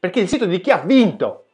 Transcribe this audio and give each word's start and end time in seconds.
perché 0.00 0.20
il 0.20 0.28
sito 0.28 0.46
di 0.46 0.60
chi 0.62 0.70
ha 0.70 0.78
vinto. 0.78 1.44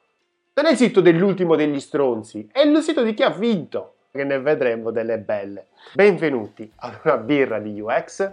Non 0.54 0.66
è 0.66 0.70
il 0.70 0.76
sito 0.76 1.00
dell'ultimo 1.00 1.56
degli 1.56 1.80
stronzi, 1.80 2.48
è 2.50 2.60
il 2.60 2.80
sito 2.80 3.02
di 3.02 3.12
chi 3.12 3.24
ha 3.24 3.30
vinto. 3.30 3.94
Che 4.12 4.24
ne 4.24 4.38
vedremo 4.38 4.92
delle 4.92 5.18
belle. 5.18 5.66
Benvenuti 5.92 6.72
ad 6.76 7.00
una 7.02 7.18
birra 7.18 7.58
di 7.58 7.78
UX, 7.78 8.30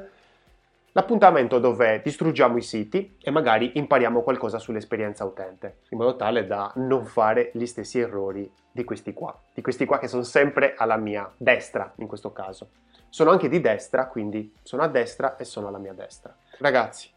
l'appuntamento 0.93 1.59
dove 1.59 1.99
distruggiamo 2.01 2.55
i 2.55 2.61
siti 2.61 3.17
e 3.21 3.31
magari 3.31 3.71
impariamo 3.73 4.21
qualcosa 4.21 4.59
sull'esperienza 4.59 5.25
utente, 5.25 5.79
in 5.89 5.97
modo 5.97 6.15
tale 6.15 6.45
da 6.47 6.71
non 6.75 7.05
fare 7.05 7.49
gli 7.53 7.65
stessi 7.65 7.99
errori 7.99 8.49
di 8.71 8.83
questi 8.85 9.11
qua, 9.11 9.37
di 9.53 9.61
questi 9.61 9.85
qua 9.85 9.99
che 9.99 10.07
sono 10.07 10.23
sempre 10.23 10.75
alla 10.77 10.95
mia 10.95 11.29
destra 11.35 11.91
in 11.97 12.07
questo 12.07 12.31
caso. 12.31 12.69
Sono 13.09 13.31
anche 13.31 13.49
di 13.49 13.59
destra, 13.59 14.07
quindi 14.07 14.53
sono 14.61 14.83
a 14.83 14.87
destra 14.87 15.35
e 15.35 15.43
sono 15.43 15.67
alla 15.67 15.79
mia 15.79 15.93
destra. 15.93 16.33
Ragazzi, 16.59 17.09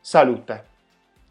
salute! 0.00 0.73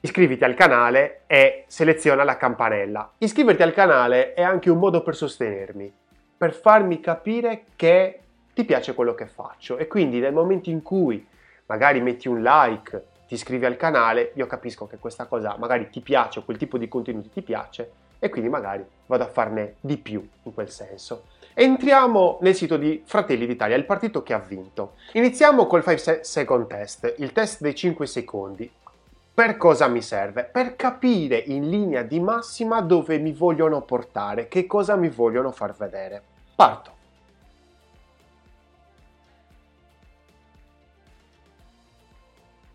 Iscriviti 0.05 0.43
al 0.43 0.53
canale 0.53 1.21
e 1.27 1.63
seleziona 1.67 2.25
la 2.25 2.35
campanella. 2.35 3.13
Iscriverti 3.19 3.63
al 3.63 3.71
canale 3.71 4.33
è 4.33 4.41
anche 4.41 4.69
un 4.69 4.77
modo 4.77 5.01
per 5.01 5.15
sostenermi, 5.15 5.93
per 6.35 6.53
farmi 6.53 6.99
capire 6.99 7.67
che 7.77 8.19
ti 8.53 8.65
piace 8.65 8.95
quello 8.95 9.15
che 9.15 9.27
faccio 9.27 9.77
e 9.77 9.87
quindi 9.87 10.19
nel 10.19 10.33
momento 10.33 10.69
in 10.69 10.81
cui 10.81 11.25
magari 11.67 12.01
metti 12.01 12.27
un 12.27 12.41
like, 12.41 13.01
ti 13.29 13.35
iscrivi 13.35 13.63
al 13.63 13.77
canale, 13.77 14.33
io 14.35 14.45
capisco 14.45 14.87
che 14.87 14.97
questa 14.97 15.25
cosa 15.25 15.55
magari 15.57 15.89
ti 15.89 16.01
piace, 16.01 16.43
quel 16.43 16.57
tipo 16.57 16.77
di 16.77 16.89
contenuti 16.89 17.29
ti 17.29 17.41
piace 17.41 17.91
e 18.19 18.27
quindi 18.27 18.49
magari 18.49 18.85
vado 19.05 19.23
a 19.23 19.27
farne 19.27 19.75
di 19.79 19.95
più 19.95 20.27
in 20.43 20.53
quel 20.53 20.69
senso. 20.69 21.27
Entriamo 21.53 22.39
nel 22.41 22.55
sito 22.55 22.75
di 22.75 23.03
Fratelli 23.05 23.45
d'Italia, 23.45 23.77
il 23.77 23.85
partito 23.85 24.21
che 24.21 24.33
ha 24.33 24.39
vinto. 24.39 24.95
Iniziamo 25.13 25.65
col 25.65 25.81
5 25.81 26.25
second 26.25 26.67
test, 26.67 27.15
il 27.19 27.31
test 27.31 27.61
dei 27.61 27.73
5 27.73 28.05
secondi. 28.05 28.69
Per 29.33 29.57
cosa 29.57 29.87
mi 29.87 30.03
serve? 30.03 30.43
Per 30.43 30.75
capire 30.75 31.37
in 31.37 31.67
linea 31.67 32.03
di 32.03 32.19
massima 32.19 32.81
dove 32.81 33.17
mi 33.17 33.31
vogliono 33.31 33.81
portare, 33.81 34.47
che 34.47 34.67
cosa 34.67 34.95
mi 34.95 35.09
vogliono 35.09 35.51
far 35.51 35.73
vedere. 35.75 36.21
Parto. 36.55 36.91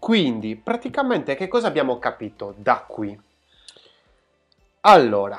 Quindi, 0.01 0.57
praticamente 0.57 1.37
che 1.37 1.47
cosa 1.47 1.69
abbiamo 1.69 1.99
capito 1.99 2.55
da 2.57 2.79
qui? 2.79 3.21
Allora, 4.81 5.39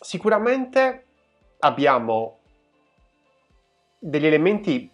sicuramente 0.00 1.04
abbiamo 1.58 2.38
degli 3.98 4.26
elementi 4.26 4.90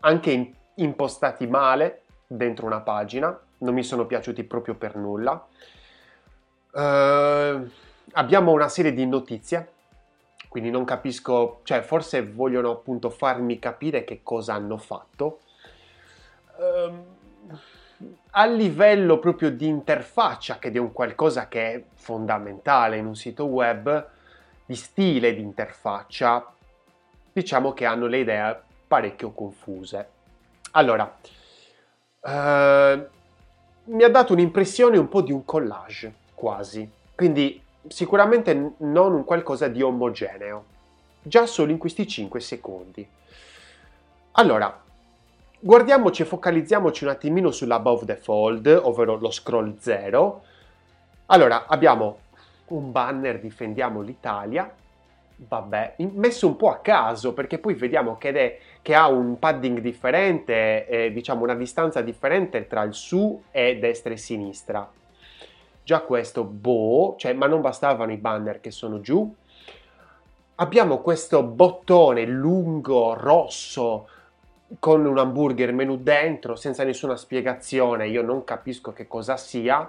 anche 0.00 0.52
impostati 0.74 1.46
male 1.46 2.02
dentro 2.26 2.66
una 2.66 2.80
pagina, 2.80 3.38
non 3.58 3.74
mi 3.74 3.82
sono 3.82 4.06
piaciuti 4.06 4.44
proprio 4.44 4.74
per 4.74 4.96
nulla. 4.96 5.46
Uh, 6.70 7.70
abbiamo 8.12 8.52
una 8.52 8.68
serie 8.68 8.92
di 8.92 9.06
notizie, 9.06 9.72
quindi 10.48 10.70
non 10.70 10.84
capisco, 10.84 11.60
cioè 11.64 11.80
forse 11.82 12.22
vogliono 12.22 12.70
appunto 12.70 13.10
farmi 13.10 13.58
capire 13.58 14.04
che 14.04 14.20
cosa 14.22 14.54
hanno 14.54 14.76
fatto. 14.76 15.40
Uh, 16.56 17.16
a 18.30 18.46
livello 18.46 19.18
proprio 19.18 19.50
di 19.50 19.66
interfaccia, 19.66 20.58
che 20.58 20.70
è 20.70 20.78
un 20.78 20.92
qualcosa 20.92 21.48
che 21.48 21.72
è 21.72 21.84
fondamentale 21.94 22.96
in 22.96 23.06
un 23.06 23.16
sito 23.16 23.46
web, 23.46 24.08
di 24.64 24.76
stile 24.76 25.34
di 25.34 25.40
interfaccia, 25.40 26.52
diciamo 27.32 27.72
che 27.72 27.86
hanno 27.86 28.06
le 28.06 28.18
idee 28.18 28.62
parecchio 28.86 29.32
confuse. 29.32 30.08
Allora, 30.72 31.16
eh, 32.20 33.08
mi 33.88 34.02
ha 34.02 34.10
dato 34.10 34.32
un'impressione 34.32 34.98
un 34.98 35.08
po' 35.08 35.22
di 35.22 35.32
un 35.32 35.44
collage, 35.44 36.12
quasi. 36.34 36.88
Quindi 37.14 37.60
sicuramente 37.86 38.74
non 38.78 39.12
un 39.12 39.24
qualcosa 39.24 39.68
di 39.68 39.82
omogeneo. 39.82 40.64
Già 41.22 41.46
solo 41.46 41.72
in 41.72 41.78
questi 41.78 42.06
5 42.06 42.40
secondi. 42.40 43.06
Allora, 44.32 44.80
guardiamoci 45.58 46.22
e 46.22 46.26
focalizziamoci 46.26 47.04
un 47.04 47.10
attimino 47.10 47.50
sull'above 47.50 48.04
the 48.04 48.16
fold, 48.16 48.66
ovvero 48.66 49.16
lo 49.16 49.30
scroll 49.30 49.76
0. 49.78 50.42
Allora, 51.26 51.66
abbiamo 51.66 52.18
un 52.68 52.92
banner 52.92 53.40
Difendiamo 53.40 54.00
l'Italia, 54.00 54.70
vabbè, 55.40 55.94
messo 56.14 56.48
un 56.48 56.56
po' 56.56 56.70
a 56.70 56.78
caso 56.78 57.32
perché 57.32 57.58
poi 57.58 57.74
vediamo 57.74 58.16
che, 58.18 58.32
è, 58.32 58.58
che 58.82 58.94
ha 58.94 59.08
un 59.08 59.38
padding 59.38 59.78
differente, 59.78 60.86
eh, 60.86 61.12
diciamo 61.12 61.42
una 61.42 61.54
distanza 61.54 62.00
differente 62.00 62.66
tra 62.66 62.82
il 62.82 62.94
su 62.94 63.40
e 63.50 63.78
destra 63.78 64.12
e 64.12 64.16
sinistra. 64.16 64.90
Già 65.82 66.00
questo, 66.00 66.44
boh, 66.44 67.14
cioè, 67.16 67.32
ma 67.32 67.46
non 67.46 67.60
bastavano 67.60 68.12
i 68.12 68.16
banner 68.16 68.60
che 68.60 68.70
sono 68.70 69.00
giù. 69.00 69.32
Abbiamo 70.56 70.98
questo 70.98 71.42
bottone 71.44 72.26
lungo, 72.26 73.14
rosso, 73.14 74.08
con 74.80 75.06
un 75.06 75.16
hamburger 75.16 75.72
menù 75.72 75.96
dentro, 75.96 76.56
senza 76.56 76.84
nessuna 76.84 77.16
spiegazione, 77.16 78.08
io 78.08 78.22
non 78.22 78.44
capisco 78.44 78.92
che 78.92 79.06
cosa 79.06 79.36
sia. 79.36 79.88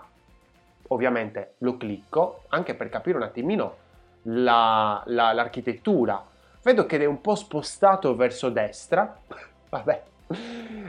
Ovviamente 0.92 1.56
lo 1.60 1.76
clicco, 1.76 2.44
anche 2.50 2.76
per 2.76 2.90
capire 2.90 3.18
un 3.18 3.24
attimino 3.24 3.88
la, 4.24 5.02
la, 5.08 5.34
l'architettura. 5.34 6.24
Vedo 6.62 6.86
che 6.86 6.98
è 6.98 7.06
un 7.06 7.22
po' 7.22 7.36
spostato 7.36 8.16
verso 8.16 8.50
destra. 8.50 9.18
Vabbè. 9.70 10.04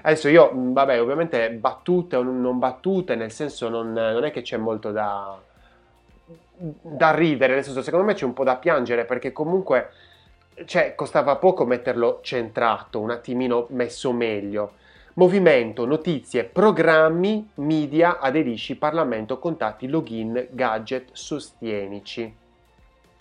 Adesso 0.02 0.28
io, 0.28 0.50
vabbè, 0.52 1.00
ovviamente 1.00 1.50
battute 1.52 2.16
o 2.16 2.22
non 2.22 2.58
battute, 2.58 3.14
nel 3.14 3.30
senso 3.30 3.70
non, 3.70 3.92
non 3.92 4.24
è 4.24 4.30
che 4.30 4.42
c'è 4.42 4.58
molto 4.58 4.92
da, 4.92 5.34
da 6.56 7.14
ridere, 7.14 7.54
nel 7.54 7.64
senso 7.64 7.80
secondo 7.80 8.04
me 8.04 8.12
c'è 8.12 8.26
un 8.26 8.34
po' 8.34 8.44
da 8.44 8.56
piangere 8.56 9.06
perché 9.06 9.32
comunque 9.32 9.92
cioè, 10.66 10.94
costava 10.94 11.36
poco 11.36 11.64
metterlo 11.64 12.20
centrato, 12.22 13.00
un 13.00 13.10
attimino 13.10 13.66
messo 13.70 14.12
meglio. 14.12 14.72
Movimento, 15.14 15.86
notizie, 15.86 16.44
programmi, 16.44 17.50
media, 17.54 18.18
aderisci, 18.18 18.76
Parlamento, 18.76 19.38
contatti, 19.38 19.88
login, 19.88 20.48
gadget, 20.50 21.08
sostienici 21.12 22.36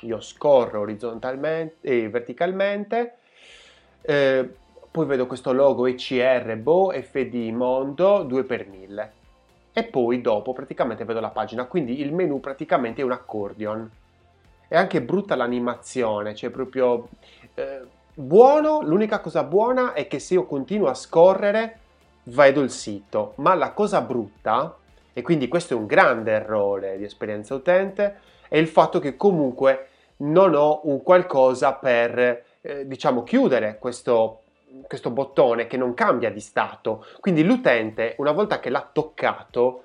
io 0.02 0.20
scorro 0.22 0.82
orizzontalmente 0.82 1.88
e 1.88 2.10
verticalmente, 2.10 3.16
eh, 4.02 4.50
poi 4.92 5.06
vedo 5.06 5.28
questo 5.28 5.52
logo 5.52 5.86
ECR, 5.86 6.56
Bo, 6.58 6.92
FD, 6.92 7.36
Mondo, 7.54 8.24
2 8.24 8.44
per 8.44 8.68
1000 8.68 9.12
e 9.72 9.84
poi 9.84 10.20
dopo 10.22 10.52
praticamente 10.54 11.06
vedo 11.06 11.20
la 11.20 11.30
pagina, 11.30 11.66
quindi 11.66 12.02
il 12.02 12.14
menu 12.14 12.40
praticamente 12.40 13.02
è 13.02 13.06
un 13.06 13.12
accordion. 13.12 13.90
È 14.68 14.76
anche 14.76 15.02
brutta 15.02 15.36
l'animazione, 15.36 16.36
cioè 16.36 16.50
proprio 16.50 17.08
eh, 17.56 17.82
buono, 18.14 18.82
l'unica 18.82 19.20
cosa 19.20 19.44
buona 19.44 19.94
è 19.94 20.08
che 20.08 20.20
se 20.20 20.36
io 20.36 20.46
continuo 20.46 20.88
a 20.88 20.94
scorrere 20.94 21.80
vedo 22.24 22.62
il 22.62 22.70
sito, 22.70 23.34
ma 23.38 23.56
la 23.56 23.72
cosa 23.72 24.02
brutta, 24.02 24.76
e 25.14 25.22
quindi 25.22 25.48
questo 25.48 25.74
è 25.74 25.78
un 25.78 25.86
grande 25.86 26.32
errore 26.32 26.98
di 26.98 27.04
esperienza 27.04 27.56
utente, 27.56 28.20
è 28.48 28.58
il 28.58 28.68
fatto 28.68 29.00
che 29.00 29.16
comunque 29.16 29.89
non 30.20 30.54
ho 30.56 30.82
un 30.84 31.02
qualcosa 31.04 31.74
per, 31.74 32.44
eh, 32.62 32.88
diciamo, 32.88 33.24
chiudere 33.24 33.78
questo, 33.80 34.42
questo 34.88 35.12
bottone 35.12 35.68
che 35.68 35.78
non 35.78 35.94
cambia 35.94 36.32
di 36.32 36.40
stato. 36.40 37.06
Quindi 37.20 37.44
l'utente, 37.44 38.16
una 38.18 38.32
volta 38.32 38.60
che 38.60 38.70
l'ha 38.70 38.88
toccato, 38.92 39.84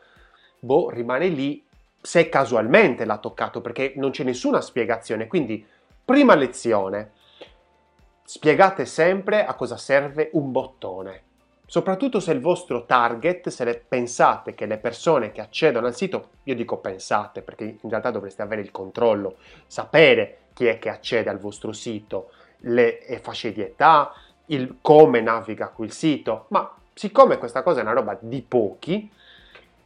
boh, 0.58 0.90
rimane 0.90 1.28
lì 1.28 1.64
se 2.00 2.28
casualmente 2.28 3.04
l'ha 3.04 3.18
toccato, 3.18 3.60
perché 3.60 3.94
non 3.96 4.10
c'è 4.10 4.24
nessuna 4.24 4.60
spiegazione. 4.60 5.26
Quindi, 5.26 5.64
prima 6.04 6.34
lezione, 6.34 7.12
spiegate 8.24 8.84
sempre 8.84 9.44
a 9.44 9.54
cosa 9.54 9.76
serve 9.76 10.30
un 10.32 10.50
bottone. 10.50 11.22
Soprattutto 11.74 12.20
se 12.20 12.30
il 12.30 12.38
vostro 12.38 12.84
target, 12.86 13.48
se 13.48 13.84
pensate 13.88 14.54
che 14.54 14.64
le 14.64 14.78
persone 14.78 15.32
che 15.32 15.40
accedono 15.40 15.88
al 15.88 15.96
sito, 15.96 16.28
io 16.44 16.54
dico 16.54 16.76
pensate 16.76 17.42
perché 17.42 17.64
in 17.64 17.90
realtà 17.90 18.12
dovreste 18.12 18.42
avere 18.42 18.60
il 18.60 18.70
controllo, 18.70 19.38
sapere 19.66 20.36
chi 20.52 20.66
è 20.66 20.78
che 20.78 20.88
accede 20.88 21.30
al 21.30 21.40
vostro 21.40 21.72
sito, 21.72 22.30
le 22.58 23.00
fasce 23.20 23.52
di 23.52 23.60
età, 23.60 24.12
il 24.46 24.76
come 24.80 25.20
naviga 25.20 25.66
quel 25.70 25.90
sito, 25.90 26.44
ma 26.50 26.72
siccome 26.92 27.38
questa 27.38 27.64
cosa 27.64 27.80
è 27.80 27.82
una 27.82 27.92
roba 27.92 28.16
di 28.20 28.40
pochi, 28.42 29.10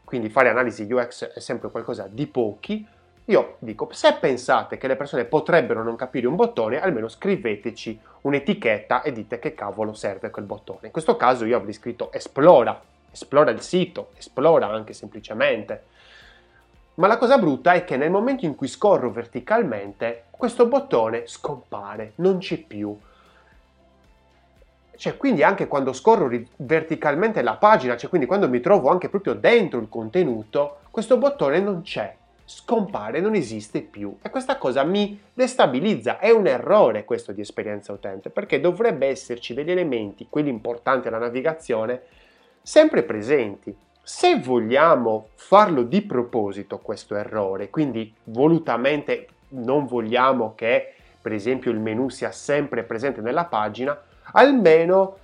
quindi 0.04 0.28
fare 0.28 0.50
analisi 0.50 0.82
UX 0.92 1.24
è 1.24 1.40
sempre 1.40 1.70
qualcosa 1.70 2.06
di 2.06 2.26
pochi, 2.26 2.86
io 3.24 3.56
dico, 3.60 3.88
se 3.92 4.14
pensate 4.20 4.76
che 4.76 4.88
le 4.88 4.96
persone 4.96 5.24
potrebbero 5.24 5.82
non 5.82 5.96
capire 5.96 6.26
un 6.26 6.34
bottone, 6.34 6.82
almeno 6.82 7.08
scriveteci 7.08 7.98
un'etichetta 8.22 9.02
e 9.02 9.12
dite 9.12 9.38
che 9.38 9.54
cavolo 9.54 9.92
serve 9.92 10.30
quel 10.30 10.44
bottone. 10.44 10.86
In 10.86 10.92
questo 10.92 11.16
caso 11.16 11.44
io 11.44 11.56
avrei 11.56 11.72
scritto 11.72 12.12
esplora, 12.12 12.80
esplora 13.10 13.50
il 13.50 13.60
sito, 13.60 14.10
esplora 14.16 14.68
anche 14.68 14.92
semplicemente. 14.92 15.84
Ma 16.94 17.06
la 17.06 17.16
cosa 17.16 17.38
brutta 17.38 17.72
è 17.74 17.84
che 17.84 17.96
nel 17.96 18.10
momento 18.10 18.44
in 18.44 18.56
cui 18.56 18.66
scorro 18.66 19.10
verticalmente, 19.10 20.24
questo 20.30 20.66
bottone 20.66 21.26
scompare, 21.26 22.12
non 22.16 22.38
c'è 22.38 22.58
più. 22.58 22.98
cioè, 24.98 25.16
quindi 25.16 25.44
anche 25.44 25.68
quando 25.68 25.92
scorro 25.92 26.28
verticalmente 26.56 27.40
la 27.40 27.54
pagina, 27.54 27.96
cioè 27.96 28.10
quindi 28.10 28.26
quando 28.26 28.48
mi 28.48 28.58
trovo 28.58 28.88
anche 28.90 29.08
proprio 29.08 29.34
dentro 29.34 29.78
il 29.78 29.88
contenuto, 29.88 30.78
questo 30.90 31.16
bottone 31.16 31.60
non 31.60 31.82
c'è, 31.82 32.16
scompare, 32.48 33.20
non 33.20 33.34
esiste 33.34 33.82
più. 33.82 34.16
E 34.22 34.30
questa 34.30 34.56
cosa 34.56 34.82
mi 34.82 35.20
destabilizza. 35.34 36.18
È 36.18 36.30
un 36.30 36.46
errore 36.46 37.04
questo 37.04 37.32
di 37.32 37.42
esperienza 37.42 37.92
utente, 37.92 38.30
perché 38.30 38.58
dovrebbe 38.58 39.06
esserci 39.06 39.52
degli 39.52 39.70
elementi, 39.70 40.28
quelli 40.30 40.48
importanti 40.48 41.08
alla 41.08 41.18
navigazione, 41.18 42.00
sempre 42.62 43.02
presenti. 43.02 43.76
Se 44.02 44.40
vogliamo 44.40 45.28
farlo 45.34 45.82
di 45.82 46.00
proposito 46.00 46.78
questo 46.78 47.14
errore, 47.14 47.68
quindi 47.68 48.10
volutamente 48.24 49.28
non 49.50 49.84
vogliamo 49.84 50.54
che 50.54 50.94
per 51.20 51.32
esempio 51.32 51.70
il 51.70 51.78
menu 51.78 52.08
sia 52.08 52.32
sempre 52.32 52.82
presente 52.82 53.20
nella 53.20 53.44
pagina, 53.44 54.00
almeno 54.32 55.18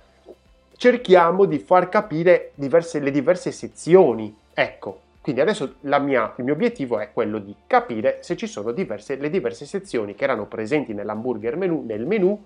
cerchiamo 0.77 1.45
di 1.45 1.57
far 1.57 1.89
capire 1.89 2.51
diverse, 2.53 2.99
le 2.99 3.09
diverse 3.09 3.51
sezioni. 3.51 4.35
Ecco, 4.53 4.99
quindi 5.25 5.41
adesso 5.41 5.77
mia, 5.79 6.35
il 6.37 6.43
mio 6.43 6.53
obiettivo 6.53 6.99
è 6.99 7.11
quello 7.11 7.39
di 7.39 7.55
capire 7.65 8.19
se 8.21 8.37
ci 8.37 8.45
sono 8.45 8.71
diverse, 8.71 9.15
le 9.15 9.31
diverse 9.31 9.65
sezioni 9.65 10.13
che 10.13 10.23
erano 10.23 10.45
presenti 10.45 10.93
nell'hamburger 10.93 11.55
menu, 11.55 11.83
nel 11.83 12.05
menu 12.05 12.45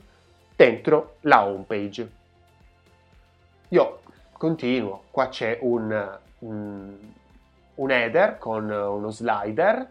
dentro 0.55 1.15
la 1.23 1.45
home 1.45 1.65
page. 1.67 2.09
Io 3.67 3.99
continuo, 4.31 5.03
qua 5.11 5.27
c'è 5.27 5.57
un, 5.59 6.19
un, 6.39 6.97
un 7.75 7.91
header 7.91 8.37
con 8.37 8.69
uno 8.69 9.09
slider, 9.09 9.85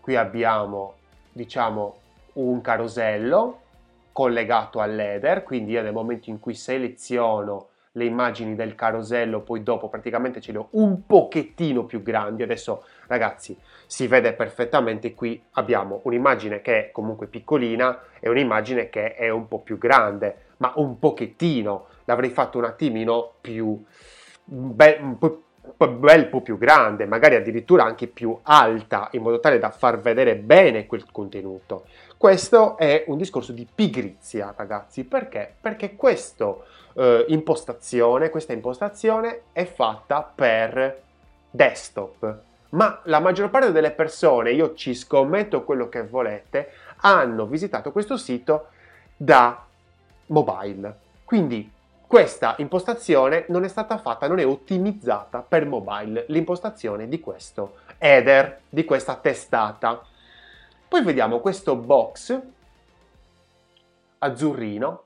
qui 0.00 0.16
abbiamo 0.16 0.94
diciamo 1.30 1.96
un 2.32 2.62
carosello 2.62 3.60
collegato 4.12 4.80
all'header, 4.80 5.42
quindi 5.42 5.72
io 5.72 5.82
nel 5.82 5.92
momento 5.92 6.30
in 6.30 6.40
cui 6.40 6.54
seleziono 6.54 7.66
le 7.94 8.04
immagini 8.04 8.54
del 8.54 8.74
carosello, 8.74 9.40
poi 9.40 9.62
dopo 9.62 9.88
praticamente 9.88 10.40
ce 10.40 10.52
le 10.52 10.58
ho 10.58 10.68
un 10.72 11.04
pochettino 11.04 11.84
più 11.84 12.02
grandi. 12.02 12.42
Adesso 12.42 12.84
ragazzi 13.06 13.56
si 13.86 14.06
vede 14.06 14.32
perfettamente 14.32 15.14
qui 15.14 15.42
abbiamo 15.52 16.00
un'immagine 16.04 16.62
che 16.62 16.86
è 16.86 16.90
comunque 16.90 17.26
piccolina 17.26 18.00
e 18.18 18.30
un'immagine 18.30 18.88
che 18.88 19.14
è 19.14 19.28
un 19.28 19.46
po' 19.46 19.60
più 19.60 19.76
grande, 19.76 20.46
ma 20.58 20.72
un 20.76 20.98
pochettino 20.98 21.86
l'avrei 22.04 22.30
fatto 22.30 22.58
un 22.58 22.64
attimino 22.64 23.34
più 23.40 23.82
bel, 24.44 24.98
un 25.02 25.18
po' 25.18 25.42
bel 25.76 26.28
po' 26.28 26.40
più 26.40 26.58
grande, 26.58 27.06
magari 27.06 27.34
addirittura 27.34 27.84
anche 27.84 28.06
più 28.06 28.36
alta, 28.42 29.08
in 29.12 29.22
modo 29.22 29.38
tale 29.38 29.58
da 29.58 29.70
far 29.70 30.00
vedere 30.00 30.36
bene 30.36 30.86
quel 30.86 31.04
contenuto. 31.10 31.86
Questo 32.22 32.76
è 32.76 33.02
un 33.08 33.18
discorso 33.18 33.50
di 33.50 33.66
pigrizia, 33.66 34.54
ragazzi, 34.56 35.02
perché? 35.02 35.56
Perché 35.60 35.96
questo, 35.96 36.66
eh, 36.92 37.24
impostazione, 37.26 38.30
questa 38.30 38.52
impostazione 38.52 39.46
è 39.50 39.64
fatta 39.64 40.22
per 40.22 41.02
desktop, 41.50 42.38
ma 42.68 43.00
la 43.06 43.18
maggior 43.18 43.50
parte 43.50 43.72
delle 43.72 43.90
persone, 43.90 44.52
io 44.52 44.74
ci 44.74 44.94
scommetto 44.94 45.64
quello 45.64 45.88
che 45.88 46.06
volete, 46.06 46.70
hanno 46.98 47.44
visitato 47.46 47.90
questo 47.90 48.16
sito 48.16 48.68
da 49.16 49.66
mobile. 50.26 50.96
Quindi 51.24 51.68
questa 52.06 52.54
impostazione 52.58 53.46
non 53.48 53.64
è 53.64 53.68
stata 53.68 53.98
fatta, 53.98 54.28
non 54.28 54.38
è 54.38 54.46
ottimizzata 54.46 55.40
per 55.40 55.66
mobile, 55.66 56.26
l'impostazione 56.28 57.08
di 57.08 57.18
questo 57.18 57.78
header, 57.98 58.60
di 58.68 58.84
questa 58.84 59.16
testata. 59.16 60.04
Poi 60.92 61.02
vediamo 61.02 61.40
questo 61.40 61.74
box 61.74 62.38
azzurrino, 64.18 65.04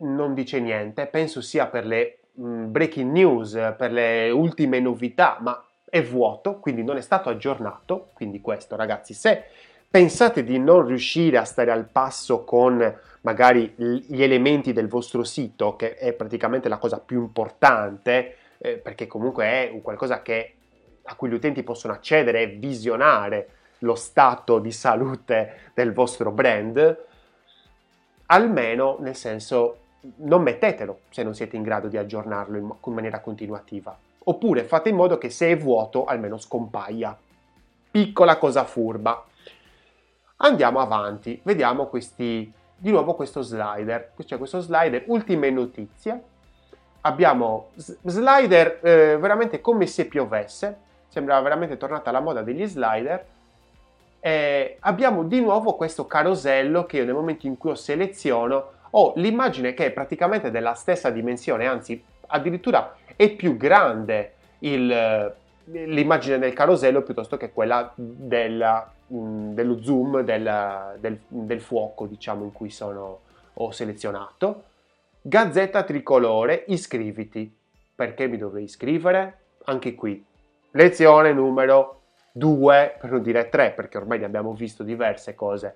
non 0.00 0.34
dice 0.34 0.60
niente, 0.60 1.06
penso 1.06 1.40
sia 1.40 1.68
per 1.68 1.86
le 1.86 2.18
mm, 2.38 2.70
breaking 2.70 3.10
news, 3.10 3.52
per 3.78 3.92
le 3.92 4.28
ultime 4.28 4.78
novità, 4.78 5.38
ma 5.40 5.58
è 5.88 6.02
vuoto, 6.02 6.60
quindi 6.60 6.84
non 6.84 6.98
è 6.98 7.00
stato 7.00 7.30
aggiornato, 7.30 8.10
quindi 8.12 8.42
questo 8.42 8.76
ragazzi, 8.76 9.14
se 9.14 9.44
pensate 9.88 10.44
di 10.44 10.58
non 10.58 10.84
riuscire 10.84 11.38
a 11.38 11.44
stare 11.44 11.70
al 11.70 11.88
passo 11.88 12.44
con 12.44 13.00
magari 13.22 13.72
gli 13.74 14.22
elementi 14.22 14.74
del 14.74 14.88
vostro 14.88 15.24
sito, 15.24 15.76
che 15.76 15.94
è 15.94 16.12
praticamente 16.12 16.68
la 16.68 16.76
cosa 16.76 17.00
più 17.00 17.22
importante, 17.22 18.36
eh, 18.58 18.76
perché 18.76 19.06
comunque 19.06 19.46
è 19.46 19.80
qualcosa 19.80 20.20
che, 20.20 20.56
a 21.04 21.14
cui 21.14 21.30
gli 21.30 21.34
utenti 21.34 21.62
possono 21.62 21.94
accedere 21.94 22.42
e 22.42 22.46
visionare 22.48 23.48
lo 23.78 23.94
stato 23.94 24.58
di 24.58 24.72
salute 24.72 25.70
del 25.74 25.92
vostro 25.92 26.30
brand, 26.30 27.04
almeno 28.26 28.96
nel 29.00 29.16
senso 29.16 29.78
non 30.16 30.42
mettetelo 30.42 31.00
se 31.10 31.22
non 31.22 31.34
siete 31.34 31.56
in 31.56 31.62
grado 31.62 31.88
di 31.88 31.96
aggiornarlo 31.96 32.56
in, 32.58 32.72
in 32.84 32.92
maniera 32.92 33.20
continuativa. 33.20 33.96
Oppure 34.26 34.64
fate 34.64 34.88
in 34.88 34.96
modo 34.96 35.18
che 35.18 35.30
se 35.30 35.50
è 35.50 35.56
vuoto 35.56 36.04
almeno 36.04 36.38
scompaia. 36.38 37.16
Piccola 37.90 38.38
cosa 38.38 38.64
furba. 38.64 39.24
Andiamo 40.38 40.80
avanti, 40.80 41.40
vediamo 41.44 41.86
questi, 41.86 42.50
di 42.76 42.90
nuovo 42.90 43.14
questo 43.14 43.42
slider. 43.42 44.12
C'è 44.16 44.38
questo 44.38 44.60
slider, 44.60 45.04
ultime 45.06 45.50
notizie. 45.50 46.22
Abbiamo 47.02 47.68
slider 47.74 48.80
eh, 48.82 49.18
veramente 49.18 49.60
come 49.60 49.86
se 49.86 50.06
piovesse, 50.06 50.78
sembra 51.08 51.38
veramente 51.40 51.76
tornata 51.76 52.10
la 52.10 52.20
moda 52.20 52.40
degli 52.40 52.66
slider 52.66 53.32
eh, 54.26 54.78
abbiamo 54.80 55.24
di 55.24 55.38
nuovo 55.38 55.74
questo 55.74 56.06
carosello 56.06 56.86
che 56.86 56.96
io 56.96 57.04
nel 57.04 57.12
momento 57.12 57.46
in 57.46 57.58
cui 57.58 57.68
lo 57.68 57.76
seleziono 57.76 58.70
ho 58.88 59.12
l'immagine 59.16 59.74
che 59.74 59.84
è 59.84 59.90
praticamente 59.90 60.50
della 60.50 60.72
stessa 60.72 61.10
dimensione, 61.10 61.66
anzi 61.66 62.02
addirittura 62.28 62.96
è 63.16 63.28
più 63.32 63.58
grande 63.58 64.32
il, 64.60 65.34
l'immagine 65.64 66.38
del 66.38 66.54
carosello 66.54 67.02
piuttosto 67.02 67.36
che 67.36 67.52
quella 67.52 67.92
della, 67.94 68.90
mh, 69.08 69.52
dello 69.52 69.82
zoom 69.82 70.20
del, 70.22 70.96
del, 71.00 71.18
del, 71.28 71.60
fuoco 71.60 72.06
diciamo 72.06 72.44
in 72.44 72.52
cui 72.52 72.70
sono, 72.70 73.20
ho 73.52 73.70
selezionato. 73.72 74.64
Gazzetta 75.20 75.82
tricolore, 75.82 76.64
iscriviti. 76.68 77.54
Perché 77.94 78.26
mi 78.26 78.38
dovrei 78.38 78.64
iscrivere? 78.64 79.38
Anche 79.64 79.94
qui. 79.94 80.24
Lezione 80.70 81.34
numero 81.34 82.03
due, 82.36 82.96
per 82.98 83.12
non 83.12 83.22
dire 83.22 83.48
tre, 83.48 83.70
perché 83.70 83.96
ormai 83.96 84.18
ne 84.18 84.24
abbiamo 84.24 84.52
visto 84.54 84.82
diverse 84.82 85.36
cose. 85.36 85.74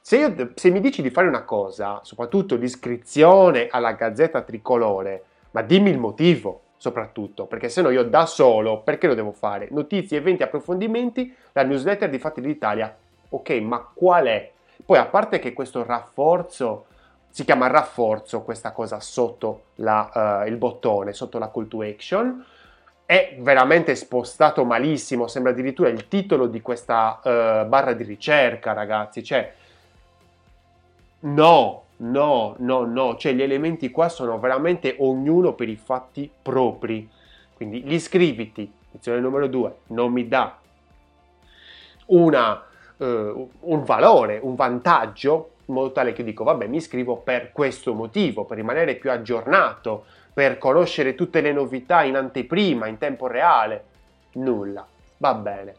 Se, 0.00 0.16
io, 0.16 0.50
se 0.54 0.70
mi 0.70 0.80
dici 0.80 1.02
di 1.02 1.10
fare 1.10 1.28
una 1.28 1.44
cosa, 1.44 2.00
soprattutto 2.02 2.56
l'iscrizione 2.56 3.68
alla 3.70 3.92
Gazzetta 3.92 4.42
Tricolore, 4.42 5.22
ma 5.52 5.62
dimmi 5.62 5.90
il 5.90 5.98
motivo, 5.98 6.62
soprattutto, 6.76 7.46
perché 7.46 7.68
se 7.68 7.80
no 7.80 7.90
io 7.90 8.02
da 8.02 8.26
solo, 8.26 8.80
perché 8.80 9.06
lo 9.06 9.14
devo 9.14 9.30
fare? 9.30 9.68
Notizie, 9.70 10.18
eventi, 10.18 10.42
approfondimenti, 10.42 11.32
la 11.52 11.62
newsletter 11.62 12.10
di 12.10 12.18
Fatti 12.18 12.40
d'Italia. 12.40 12.94
Ok, 13.28 13.50
ma 13.60 13.88
qual 13.94 14.26
è? 14.26 14.50
Poi 14.84 14.98
a 14.98 15.06
parte 15.06 15.38
che 15.38 15.52
questo 15.52 15.84
rafforzo, 15.84 16.86
si 17.28 17.44
chiama 17.44 17.68
rafforzo 17.68 18.42
questa 18.42 18.72
cosa 18.72 18.98
sotto 18.98 19.66
la, 19.76 20.42
uh, 20.42 20.48
il 20.48 20.56
bottone, 20.56 21.12
sotto 21.12 21.38
la 21.38 21.50
call 21.50 21.68
to 21.68 21.82
action, 21.82 22.44
è 23.06 23.36
veramente 23.38 23.94
spostato 23.94 24.64
malissimo, 24.64 25.26
sembra 25.26 25.52
addirittura 25.52 25.88
il 25.88 26.08
titolo 26.08 26.46
di 26.46 26.62
questa 26.62 27.20
uh, 27.22 27.68
barra 27.68 27.92
di 27.92 28.02
ricerca, 28.02 28.72
ragazzi, 28.72 29.22
cioè 29.22 29.52
no, 31.20 31.82
no, 31.96 32.54
no, 32.58 32.84
no, 32.84 33.16
cioè 33.16 33.32
gli 33.32 33.42
elementi 33.42 33.90
qua 33.90 34.08
sono 34.08 34.38
veramente 34.38 34.96
ognuno 34.98 35.52
per 35.52 35.68
i 35.68 35.76
fatti 35.76 36.30
propri. 36.42 37.08
Quindi 37.54 37.82
l'iscriviti, 37.84 38.70
lezione 38.90 39.20
numero 39.20 39.46
2, 39.48 39.74
non 39.88 40.10
mi 40.10 40.26
dà 40.26 40.58
una, 42.06 42.64
uh, 42.96 43.50
un 43.60 43.84
valore, 43.84 44.38
un 44.42 44.54
vantaggio, 44.54 45.50
in 45.66 45.74
modo 45.74 45.92
tale 45.92 46.12
che 46.12 46.24
dico, 46.24 46.42
vabbè, 46.42 46.66
mi 46.66 46.76
iscrivo 46.78 47.16
per 47.16 47.52
questo 47.52 47.92
motivo, 47.94 48.44
per 48.44 48.56
rimanere 48.56 48.96
più 48.96 49.10
aggiornato, 49.10 50.04
per 50.34 50.58
conoscere 50.58 51.14
tutte 51.14 51.40
le 51.40 51.52
novità 51.52 52.02
in 52.02 52.16
anteprima, 52.16 52.88
in 52.88 52.98
tempo 52.98 53.28
reale. 53.28 53.84
Nulla. 54.32 54.84
Va 55.18 55.34
bene. 55.34 55.74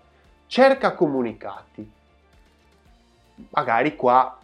Cerca 0.47 0.93
comunicati. 0.93 1.91
Magari 3.50 3.95
qua 3.97 4.39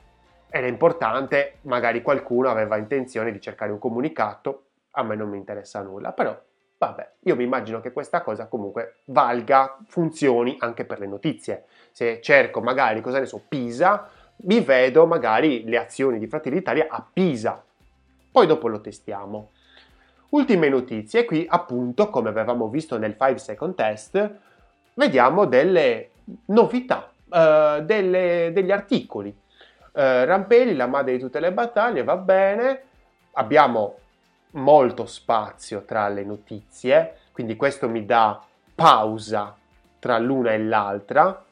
era 0.50 0.68
importante, 0.68 1.60
magari 1.62 2.02
qualcuno 2.02 2.50
aveva 2.50 2.76
intenzione 2.76 3.32
di 3.32 3.40
cercare 3.40 3.72
un 3.72 3.80
comunicato, 3.80 4.66
a 4.92 5.04
me 5.04 5.16
non 5.16 5.30
mi 5.30 5.38
interessa 5.38 5.82
nulla, 5.82 6.12
però 6.12 6.38
vabbè, 6.78 7.12
io 7.22 7.36
mi 7.38 7.46
immagino 7.46 7.80
che 7.80 7.94
questa 7.94 8.22
cosa 8.22 8.48
comunque 8.48 8.98
valga, 9.06 9.78
funzioni 9.88 10.58
anche 10.60 10.84
per 10.84 11.00
le 11.00 11.08
notizie. 11.08 11.66
Se 11.92 12.20
cerco 12.22 12.60
magari, 12.60 13.00
cosa 13.00 13.20
ne 13.20 13.28
so, 13.28 13.42
Pisa, 13.48 14.10
mi 14.44 14.60
vedo 14.60 15.06
magari 15.06 15.64
le 15.64 15.78
azioni 15.78 16.20
di 16.20 16.28
Fratelli 16.28 16.58
d'Italia 16.58 16.88
a 16.90 17.06
Pisa. 17.14 17.64
Poi 18.32 18.46
dopo 18.46 18.68
lo 18.68 18.82
testiamo. 18.82 19.52
Ultime 20.32 20.70
notizie, 20.70 21.26
qui 21.26 21.46
appunto, 21.48 22.10
come 22.10 22.30
avevamo 22.30 22.70
visto 22.70 22.98
nel 22.98 23.18
5 23.18 23.38
second 23.38 23.76
test, 23.76 24.32
vediamo 24.94 25.44
delle 25.44 26.12
novità, 26.46 27.12
uh, 27.28 27.84
delle, 27.84 28.52
degli 28.54 28.72
articoli. 28.72 29.36
eh, 29.94 30.24
Rampelli, 30.24 30.74
la 30.74 30.88
madre 30.88 31.14
di 31.14 31.20
tutte 31.20 31.42
le 31.42 31.52
battaglie, 31.52 32.06
va 32.06 32.16
bene, 32.16 32.82
abbiamo 33.34 33.98
molto 34.52 35.06
spazio 35.06 35.84
tra 35.84 36.08
le 36.08 36.24
notizie, 36.24 37.18
quindi 37.34 37.58
questo 37.58 37.90
mi 37.90 38.06
dà 38.06 38.42
pausa 38.74 39.54
tra 40.00 40.18
l'una 40.18 40.54
e 40.54 40.60
l'altra. 40.64 41.44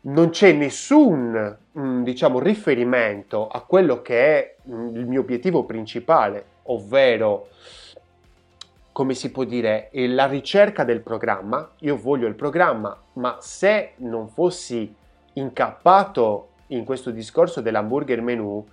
Non 0.00 0.28
c'è 0.28 0.52
nessun, 0.52 1.56
mm, 1.78 2.02
diciamo, 2.02 2.38
riferimento 2.38 3.48
a 3.48 3.62
quello 3.62 4.02
che 4.02 4.20
è 4.20 4.56
mm, 4.68 4.94
il 4.94 5.06
mio 5.06 5.20
obiettivo 5.20 5.64
principale, 5.64 6.44
ovvero 6.68 7.48
come 8.98 9.14
si 9.14 9.30
può 9.30 9.44
dire, 9.44 9.90
la 9.92 10.26
ricerca 10.26 10.82
del 10.82 11.02
programma. 11.02 11.70
Io 11.82 11.96
voglio 11.96 12.26
il 12.26 12.34
programma, 12.34 13.00
ma 13.12 13.36
se 13.38 13.92
non 13.98 14.26
fossi 14.26 14.92
incappato 15.34 16.48
in 16.68 16.84
questo 16.84 17.12
discorso 17.12 17.60
dell'hamburger 17.60 18.20
menu, 18.20 18.66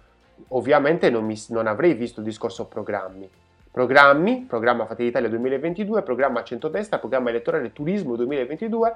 ovviamente 0.48 1.12
non, 1.12 1.26
mi, 1.26 1.40
non 1.50 1.68
avrei 1.68 1.94
visto 1.94 2.22
il 2.22 2.26
discorso 2.26 2.66
programmi. 2.66 3.30
Programmi, 3.70 4.46
programma 4.50 4.88
Fate 4.88 5.04
d'Italia 5.04 5.30
2022, 5.30 6.02
programma 6.02 6.44
centrodestra, 6.44 6.98
programma 6.98 7.30
elettorale 7.30 7.72
turismo 7.72 8.16
2022, 8.16 8.96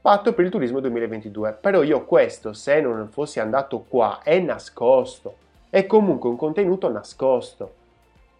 patto 0.00 0.32
per 0.32 0.46
il 0.46 0.50
turismo 0.50 0.80
2022. 0.80 1.58
Però 1.60 1.82
io 1.82 2.06
questo, 2.06 2.54
se 2.54 2.80
non 2.80 3.10
fossi 3.10 3.40
andato 3.40 3.84
qua, 3.86 4.20
è 4.22 4.38
nascosto. 4.38 5.34
È 5.68 5.84
comunque 5.84 6.30
un 6.30 6.36
contenuto 6.36 6.90
nascosto. 6.90 7.80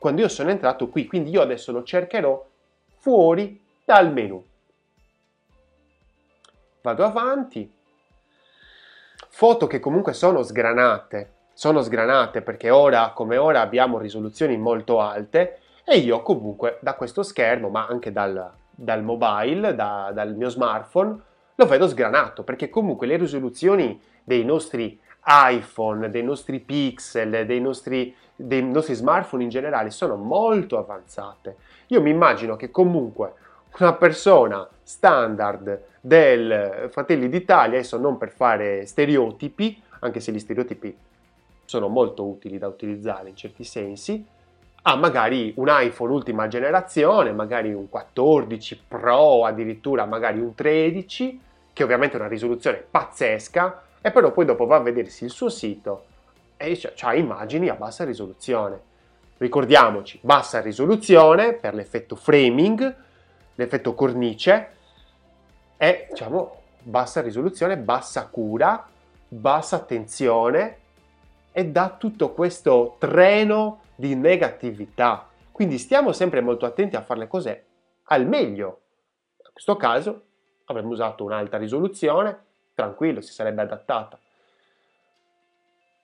Quando 0.03 0.23
io 0.23 0.29
sono 0.29 0.51
entrato 0.51 0.89
qui, 0.89 1.07
quindi 1.07 1.31
io 1.31 1.43
adesso 1.43 1.71
lo 1.71 1.85
cercherò 1.85 2.45
fuori 2.97 3.63
dal 3.85 4.13
menu. 4.13 4.45
Vado 6.83 7.05
avanti. 7.05 7.73
Foto 9.29 9.69
che 9.69 9.79
comunque 9.79 10.13
sono 10.13 10.43
sgranate. 10.43 11.35
Sono 11.53 11.83
sgranate 11.83 12.43
perché 12.43 12.69
ora 12.69 13.13
come 13.15 13.37
ora 13.37 13.61
abbiamo 13.61 13.99
risoluzioni 13.99 14.57
molto 14.57 14.99
alte 14.99 15.61
e 15.85 15.99
io 15.99 16.21
comunque 16.23 16.79
da 16.81 16.95
questo 16.95 17.23
schermo, 17.23 17.69
ma 17.69 17.87
anche 17.87 18.11
dal, 18.11 18.51
dal 18.73 19.05
mobile, 19.05 19.77
da, 19.77 20.11
dal 20.13 20.35
mio 20.35 20.49
smartphone, 20.49 21.17
lo 21.55 21.67
vedo 21.67 21.87
sgranato 21.87 22.43
perché 22.43 22.69
comunque 22.71 23.07
le 23.07 23.19
risoluzioni 23.19 24.03
dei 24.25 24.45
nostri 24.45 25.01
iPhone, 25.25 26.11
dei 26.11 26.23
nostri 26.23 26.59
pixel, 26.59 27.47
dei 27.47 27.61
nostri, 27.61 28.15
dei 28.35 28.63
nostri 28.63 28.95
smartphone 28.95 29.45
in 29.45 29.49
generale 29.49 29.91
sono 29.91 30.17
molto 30.17 30.79
avanzate. 30.79 31.57
Io 31.89 32.01
mi 32.01 32.11
immagino 32.11 32.57
che 32.57 32.71
comunque 32.71 33.35
una 33.79 33.95
persona 33.95 34.69
standard 34.83 35.85
del 36.01 36.89
Fratelli 36.91 37.29
d'Italia, 37.29 37.79
adesso 37.79 37.99
non 37.99 38.19
per 38.19 38.31
fare 38.31 38.85
stereotipi, 38.87 39.81
anche 40.01 40.21
se 40.21 40.33
gli 40.33 40.39
stereotipi 40.39 40.95
sono 41.65 41.89
molto 41.89 42.27
utili 42.27 42.59
da 42.59 42.67
utilizzare 42.67 43.29
in 43.29 43.37
certi 43.37 43.65
sensi, 43.65 44.27
ha 44.85 44.97
magari 44.97 45.53
un 45.57 45.69
iPhone 45.69 46.13
ultima 46.13 46.49
generazione, 46.49 47.33
magari 47.33 47.73
un 47.73 47.89
14 47.89 48.83
Pro, 48.89 49.45
addirittura 49.45 50.05
magari 50.05 50.41
un 50.41 50.55
13, 50.55 51.41
che 51.73 51.85
ovviamente 51.85 52.17
è 52.17 52.21
una 52.21 52.29
risoluzione 52.29 52.85
pazzesca, 52.91 53.83
e 54.03 54.11
però 54.11 54.33
poi 54.33 54.45
dopo 54.45 54.67
va 54.67 54.77
a 54.77 54.81
vedersi 54.81 55.25
il 55.25 55.31
suo 55.31 55.49
sito 55.49 56.05
e 56.57 56.79
ha 57.01 57.15
immagini 57.15 57.69
a 57.69 57.75
bassa 57.75 58.05
risoluzione. 58.05 58.91
Ricordiamoci, 59.39 60.19
bassa 60.23 60.61
risoluzione 60.61 61.55
per 61.55 61.75
l'effetto 61.75 62.15
framing, 62.15 62.97
l'effetto 63.55 63.95
cornice 63.95 64.69
e 65.77 66.07
diciamo 66.11 66.61
bassa 66.83 67.21
risoluzione, 67.21 67.77
bassa 67.77 68.27
cura, 68.29 68.87
bassa 69.29 69.77
attenzione 69.77 70.79
e 71.53 71.67
dà 71.67 71.97
tutto 71.99 72.33
questo 72.33 72.97
treno 72.99 73.83
di 73.95 74.15
negatività. 74.15 75.29
Quindi 75.51 75.79
stiamo 75.79 76.13
sempre 76.13 76.41
molto 76.41 76.67
attenti 76.67 76.97
a 76.97 77.03
fare 77.03 77.21
le 77.21 77.29
cose 77.29 77.65
al 78.05 78.27
meglio. 78.27 78.81
In 79.39 79.51
questo 79.53 79.77
caso 79.77 80.23
avremmo 80.67 80.91
usato 80.91 81.25
un'alta 81.25 81.57
risoluzione, 81.57 82.39
tranquillo, 82.75 83.21
si 83.21 83.33
sarebbe 83.33 83.63
adattata. 83.63 84.19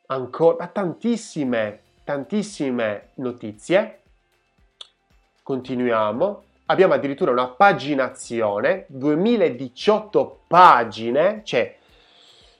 Ancora 0.06 0.66
tantissime, 0.68 1.80
tantissime 2.04 3.10
notizie. 3.14 4.00
Continuiamo. 5.42 6.44
Abbiamo 6.66 6.94
addirittura 6.94 7.30
una 7.30 7.48
paginazione, 7.48 8.84
2018 8.88 10.40
pagine, 10.46 11.40
cioè 11.44 11.76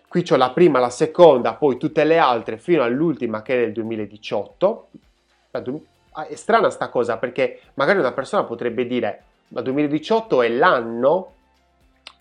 qui 0.09 0.23
c'ho 0.23 0.37
la 0.37 0.51
prima, 0.51 0.79
la 0.79 0.89
seconda, 0.89 1.55
poi 1.55 1.77
tutte 1.77 2.05
le 2.05 2.17
altre 2.17 2.57
fino 2.57 2.83
all'ultima 2.83 3.43
che 3.43 3.55
è 3.55 3.59
del 3.61 3.73
2018. 3.73 4.89
Ah, 5.51 6.27
è 6.27 6.35
strana 6.35 6.71
sta 6.71 6.89
cosa 6.89 7.19
perché 7.19 7.61
magari 7.75 7.99
una 7.99 8.13
persona 8.13 8.45
potrebbe 8.45 8.87
dire 8.87 9.23
ma 9.49 9.61
2018 9.61 10.43
è 10.43 10.49
l'anno 10.49 11.33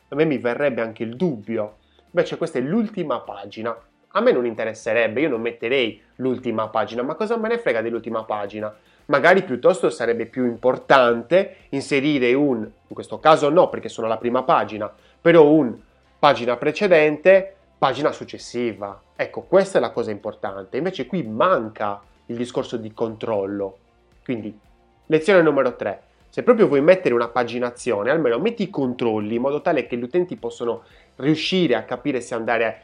a 0.09 0.15
me 0.15 0.25
mi 0.25 0.37
verrebbe 0.37 0.81
anche 0.81 1.03
il 1.03 1.15
dubbio. 1.15 1.77
Invece 2.11 2.37
questa 2.37 2.59
è 2.59 2.61
l'ultima 2.61 3.19
pagina. 3.19 3.75
A 4.11 4.21
me 4.21 4.31
non 4.31 4.45
interesserebbe, 4.45 5.21
io 5.21 5.29
non 5.29 5.41
metterei 5.41 6.01
l'ultima 6.15 6.69
pagina, 6.69 7.03
ma 7.03 7.15
cosa 7.15 7.37
me 7.37 7.49
ne 7.49 7.57
frega 7.57 7.81
dell'ultima 7.81 8.23
pagina? 8.23 8.73
Magari 9.05 9.43
piuttosto 9.43 9.89
sarebbe 9.89 10.25
più 10.25 10.45
importante 10.45 11.57
inserire 11.69 12.33
un, 12.33 12.59
in 12.59 12.93
questo 12.93 13.19
caso 13.19 13.49
no 13.49 13.69
perché 13.69 13.89
sono 13.89 14.07
la 14.07 14.17
prima 14.17 14.43
pagina, 14.43 14.91
però 15.21 15.45
un 15.45 15.77
pagina 16.17 16.57
precedente, 16.57 17.55
pagina 17.77 18.11
successiva. 18.11 18.99
Ecco, 19.15 19.41
questa 19.41 19.77
è 19.77 19.81
la 19.81 19.91
cosa 19.91 20.11
importante. 20.11 20.77
Invece 20.77 21.05
qui 21.05 21.23
manca 21.23 22.01
il 22.27 22.37
discorso 22.37 22.77
di 22.77 22.93
controllo. 22.93 23.77
Quindi, 24.23 24.57
lezione 25.05 25.41
numero 25.41 25.75
3 25.75 26.01
se 26.29 26.43
proprio 26.43 26.67
vuoi 26.67 26.81
mettere 26.81 27.13
una 27.13 27.29
paginazione, 27.29 28.11
almeno 28.11 28.37
metti 28.39 28.63
i 28.63 28.69
controlli 28.69 29.35
in 29.35 29.41
modo 29.41 29.61
tale 29.61 29.87
che 29.87 29.97
gli 29.97 30.03
utenti 30.03 30.35
possano 30.35 30.83
riuscire 31.17 31.75
a 31.75 31.83
capire 31.83 32.21
se 32.21 32.35
andare 32.35 32.81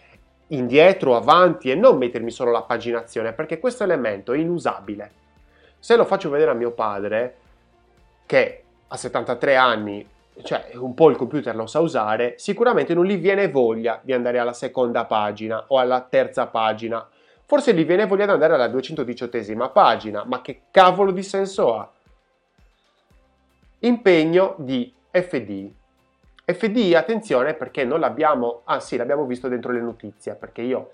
indietro 0.47 1.15
avanti 1.15 1.69
e 1.69 1.75
non 1.75 1.97
mettermi 1.97 2.31
solo 2.31 2.51
la 2.51 2.61
paginazione, 2.61 3.33
perché 3.33 3.59
questo 3.59 3.83
elemento 3.83 4.33
è 4.33 4.37
inusabile. 4.37 5.11
Se 5.79 5.95
lo 5.95 6.05
faccio 6.05 6.29
vedere 6.29 6.51
a 6.51 6.55
mio 6.55 6.71
padre, 6.71 7.35
che 8.25 8.63
a 8.87 8.97
73 8.97 9.55
anni, 9.55 10.07
cioè 10.43 10.71
un 10.75 10.93
po' 10.93 11.09
il 11.09 11.17
computer 11.17 11.55
lo 11.55 11.67
sa 11.67 11.79
usare, 11.79 12.35
sicuramente 12.37 12.93
non 12.93 13.05
gli 13.05 13.17
viene 13.17 13.49
voglia 13.49 13.99
di 14.01 14.13
andare 14.13 14.39
alla 14.39 14.53
seconda 14.53 15.05
pagina 15.05 15.65
o 15.67 15.77
alla 15.77 16.01
terza 16.01 16.47
pagina. 16.47 17.05
Forse 17.45 17.73
gli 17.73 17.85
viene 17.85 18.05
voglia 18.05 18.25
di 18.25 18.31
andare 18.31 18.53
alla 18.53 18.67
218esima 18.67 19.71
pagina, 19.71 20.23
ma 20.25 20.41
che 20.41 20.61
cavolo 20.71 21.11
di 21.11 21.23
senso 21.23 21.77
ha? 21.77 21.89
Impegno 23.85 24.55
di 24.59 24.93
FDI. 25.11 25.75
FDI, 26.45 26.95
attenzione 26.95 27.53
perché 27.53 27.83
non 27.83 27.99
l'abbiamo, 27.99 28.61
ah 28.63 28.79
sì, 28.79 28.95
l'abbiamo 28.95 29.25
visto 29.25 29.49
dentro 29.49 29.73
le 29.73 29.81
notizie, 29.81 30.35
perché 30.35 30.61
io, 30.61 30.91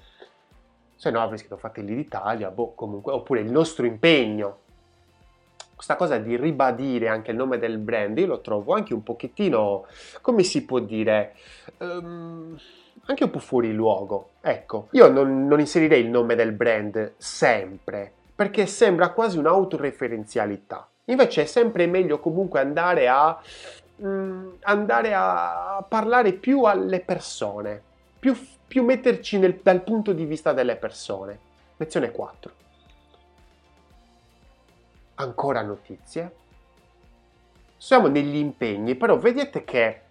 se 0.96 1.12
no 1.12 1.22
avrei 1.22 1.38
scritto 1.38 1.58
Fratelli 1.58 1.94
d'Italia, 1.94 2.50
boh, 2.50 2.74
comunque, 2.74 3.14
oppure 3.14 3.42
il 3.42 3.52
nostro 3.52 3.86
impegno. 3.86 4.62
Questa 5.76 5.96
cosa 5.96 6.18
di 6.18 6.36
ribadire 6.36 7.10
anche 7.10 7.30
il 7.30 7.38
nome 7.38 7.60
del 7.60 7.78
brand, 7.78 8.18
io 8.18 8.26
lo 8.26 8.42
trovo 8.42 8.74
anche 8.74 8.96
un 8.96 9.04
pochettino, 9.04 9.86
come 10.22 10.42
si 10.42 10.66
può 10.66 10.80
dire, 10.80 11.36
um, 11.78 12.58
anche 13.06 13.24
un 13.24 13.30
po' 13.30 13.38
fuori 13.38 13.72
luogo. 13.72 14.32
Ecco, 14.42 14.88
io 14.94 15.10
non, 15.10 15.46
non 15.46 15.60
inserirei 15.60 16.02
il 16.02 16.10
nome 16.10 16.34
del 16.34 16.54
brand 16.54 17.14
sempre, 17.18 18.12
perché 18.34 18.66
sembra 18.66 19.12
quasi 19.12 19.38
un'autoreferenzialità. 19.38 20.89
Invece 21.10 21.44
è 21.44 21.46
sempre 21.46 21.88
meglio 21.88 22.20
comunque 22.20 22.60
andare 22.60 23.08
a, 23.08 23.40
mh, 23.96 24.08
mm, 24.08 24.50
andare 24.62 25.14
a 25.16 25.84
parlare 25.88 26.34
più 26.34 26.64
alle 26.64 27.00
persone, 27.00 27.82
più, 28.20 28.38
più 28.68 28.84
metterci 28.84 29.40
nel, 29.40 29.60
dal 29.62 29.82
punto 29.82 30.14
di 30.14 30.26
vista 30.26 30.54
delle 30.54 30.76
persone. 30.76 31.48
Lezione 31.78 32.12
4. 32.12 32.52
Ancora 35.16 35.62
notizie. 35.62 36.36
Siamo 37.76 38.08
negli 38.08 38.36
impegni, 38.36 38.96
però 38.96 39.18
vedete 39.18 39.64
che 39.64 40.02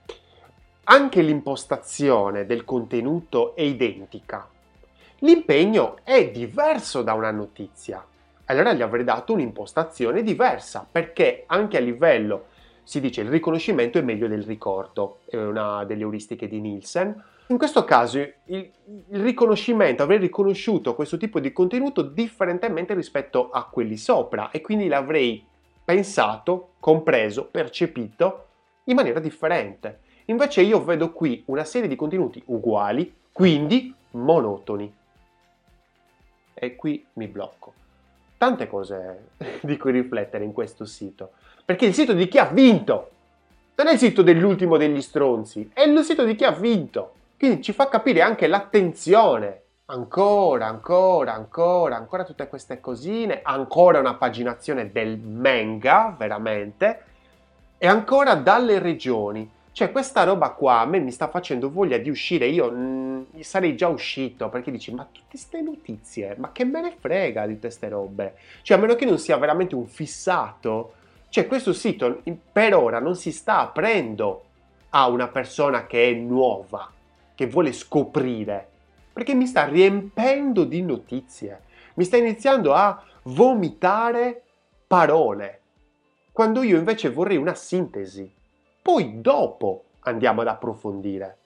anche 0.85 1.23
l'impostazione 1.23 2.45
del 2.45 2.65
contenuto 2.65 3.55
è 3.55 3.61
identica. 3.61 4.49
L'impegno 5.19 5.99
è 6.03 6.31
diverso 6.31 7.03
da 7.03 7.13
una 7.13 7.31
notizia 7.31 8.05
allora 8.49 8.73
gli 8.73 8.83
avrei 8.83 9.05
dato 9.05 9.35
un'impostazione 9.35 10.23
diversa, 10.23 10.87
perché 10.91 11.45
anche 11.47 11.77
a 11.77 11.81
livello, 11.81 12.47
si 12.83 13.01
dice, 13.01 13.21
il 13.21 13.29
riconoscimento 13.29 13.99
è 13.99 14.03
meglio 14.03 14.27
del 14.27 14.43
ricordo, 14.43 15.21
è 15.27 15.37
una 15.37 15.85
delle 15.85 16.03
euristiche 16.03 16.49
di 16.49 16.61
Nielsen. 16.61 17.23
In 17.49 17.59
questo 17.59 17.85
caso 17.85 18.19
il, 18.19 18.33
il 18.45 19.21
riconoscimento, 19.23 20.03
avrei 20.03 20.19
riconosciuto 20.19 20.95
questo 20.95 21.17
tipo 21.19 21.41
di 21.41 21.53
contenuto 21.53 22.03
differentemente 22.03 22.95
rispetto 22.95 23.51
a 23.51 23.65
quelli 23.65 23.97
sopra 23.97 24.51
e 24.51 24.61
quindi 24.63 24.89
l'avrei 24.89 25.45
pensato, 25.85 26.73
compreso, 26.81 27.47
percepito 27.47 28.47
in 28.85 28.95
maniera 28.95 29.21
differente. 29.21 30.01
Invece 30.27 30.63
io 30.63 30.83
vedo 30.83 31.13
qui 31.13 31.43
una 31.47 31.65
serie 31.65 31.89
di 31.89 31.97
contenuti 31.97 32.43
uguali, 32.47 33.15
quindi 33.33 33.95
monotoni. 34.13 34.95
e 36.55 36.77
qui 36.77 37.07
mi 37.15 37.29
blocco. 37.29 37.73
Tante 38.39 38.69
cose 38.69 39.31
di 39.63 39.77
cui 39.77 39.91
riflettere 39.91 40.45
in 40.45 40.53
questo 40.53 40.85
sito, 40.85 41.33
perché 41.65 41.87
il 41.87 41.95
sito 41.95 42.13
di 42.13 42.29
chi 42.29 42.39
ha 42.39 42.47
vinto, 42.47 43.11
non 43.75 43.89
è 43.89 43.93
il 43.93 43.99
sito 43.99 44.23
dell'ultimo 44.23 44.77
degli 44.77 45.03
stronzi, 45.03 45.71
è 45.75 45.83
il 45.83 46.03
sito 46.05 46.25
di 46.25 46.35
chi 46.37 46.45
ha 46.45 46.53
vinto. 46.53 47.15
Quindi 47.37 47.63
ci 47.63 47.73
fa 47.73 47.89
capire 47.89 48.23
anche 48.23 48.47
l'attenzione. 48.47 49.63
Ancora, 49.87 50.67
ancora, 50.67 51.33
ancora, 51.35 51.97
ancora 51.97 52.25
tutte 52.25 52.49
queste 52.49 52.81
cosine, 52.81 53.41
ancora 53.43 54.01
una 54.01 54.15
paginazione 54.15 54.93
del 54.93 55.19
manga, 55.19 56.15
veramente, 56.17 57.03
e 57.79 57.87
ancora 57.87 58.35
dalle 58.35 58.79
regioni. 58.81 59.49
Cioè, 59.79 59.93
questa 59.93 60.25
roba 60.25 60.51
qua 60.51 60.81
a 60.81 60.87
me 60.87 60.99
mi 60.99 61.13
sta 61.13 61.29
facendo 61.29 61.71
voglia 61.71 61.99
di 61.99 62.11
uscire. 62.11 62.49
Io 62.49 62.69
mh, 62.69 63.27
mm, 63.37 63.41
sarei 63.43 63.77
già 63.77 63.87
uscito 63.87 64.49
perché 64.49 64.73
dici: 64.73 64.93
Ma 64.93 65.05
tutte 65.05 65.27
queste 65.31 65.61
notizie, 65.61 66.35
ma 66.37 66.51
che 66.51 66.65
me 66.65 66.81
ne 66.81 66.97
frega 66.99 67.47
di 67.47 67.61
queste 67.61 67.89
robe? 67.89 68.35
Cioè, 68.63 68.77
a 68.77 68.81
meno 68.81 68.97
che 68.97 69.05
non 69.05 69.21
sia 69.21 69.37
veramente 69.37 69.77
un 69.77 69.87
fissato. 69.87 70.95
Cioè, 71.29 71.47
questo 71.47 71.73
sito 71.73 72.23
per 72.51 72.75
ora 72.75 72.99
non 72.99 73.15
si 73.15 73.31
sta 73.31 73.61
aprendo 73.61 74.47
a 74.89 75.07
una 75.07 75.29
persona 75.29 75.87
che 75.87 76.11
è 76.11 76.13
nuova, 76.13 76.91
che 77.37 77.47
vuole 77.47 77.71
scoprire, 77.73 78.67
perché 79.13 79.33
mi 79.33 79.47
sta 79.47 79.67
riempendo 79.67 80.65
di 80.65 80.83
notizie. 80.83 81.61
Mi 81.95 82.03
sta 82.03 82.17
iniziando 82.17 82.75
a 82.75 83.01
vomitare 83.23 84.43
parole, 84.89 85.61
quando 86.33 86.65
io 86.65 86.77
invece 86.77 87.11
vorrei 87.11 87.37
una 87.37 87.55
sintesi 87.55 88.38
poi 88.83 89.21
dopo 89.21 89.85
andiamo 90.01 90.41
ad 90.41 90.49
approfondire. 90.49 91.37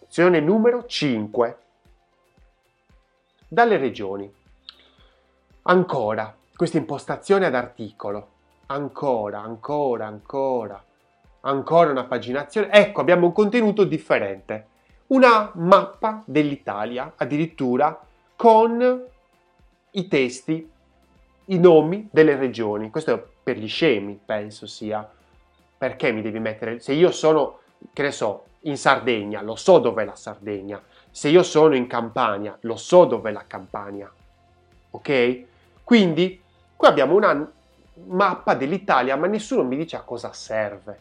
Lezione 0.00 0.40
numero 0.40 0.86
5. 0.86 1.58
Dalle 3.48 3.76
regioni. 3.76 4.30
Ancora, 5.62 6.34
questa 6.54 6.78
impostazione 6.78 7.46
ad 7.46 7.54
articolo. 7.54 8.28
Ancora, 8.66 9.40
ancora, 9.40 10.06
ancora. 10.06 10.84
Ancora 11.40 11.90
una 11.90 12.04
paginazione. 12.04 12.70
Ecco, 12.70 13.00
abbiamo 13.00 13.26
un 13.26 13.32
contenuto 13.32 13.84
differente. 13.84 14.66
Una 15.08 15.50
mappa 15.54 16.22
dell'Italia, 16.24 17.14
addirittura 17.16 18.00
con 18.36 19.04
i 19.90 20.08
testi, 20.08 20.70
i 21.46 21.58
nomi 21.58 22.08
delle 22.10 22.36
regioni. 22.36 22.90
Questo 22.90 23.30
per 23.42 23.58
gli 23.58 23.68
scemi, 23.68 24.18
penso 24.24 24.66
sia 24.66 25.08
perché 25.82 26.12
mi 26.12 26.22
devi 26.22 26.38
mettere... 26.38 26.78
Se 26.78 26.92
io 26.92 27.10
sono, 27.10 27.58
che 27.92 28.02
ne 28.02 28.12
so, 28.12 28.44
in 28.60 28.76
Sardegna, 28.76 29.42
lo 29.42 29.56
so 29.56 29.80
dov'è 29.80 30.04
la 30.04 30.14
Sardegna. 30.14 30.80
Se 31.10 31.28
io 31.28 31.42
sono 31.42 31.74
in 31.74 31.88
Campania, 31.88 32.56
lo 32.60 32.76
so 32.76 33.04
dov'è 33.04 33.32
la 33.32 33.42
Campania. 33.48 34.08
Ok? 34.90 35.42
Quindi, 35.82 36.40
qui 36.76 36.86
abbiamo 36.86 37.16
una 37.16 37.50
mappa 38.06 38.54
dell'Italia, 38.54 39.16
ma 39.16 39.26
nessuno 39.26 39.64
mi 39.64 39.76
dice 39.76 39.96
a 39.96 40.02
cosa 40.02 40.32
serve. 40.32 41.00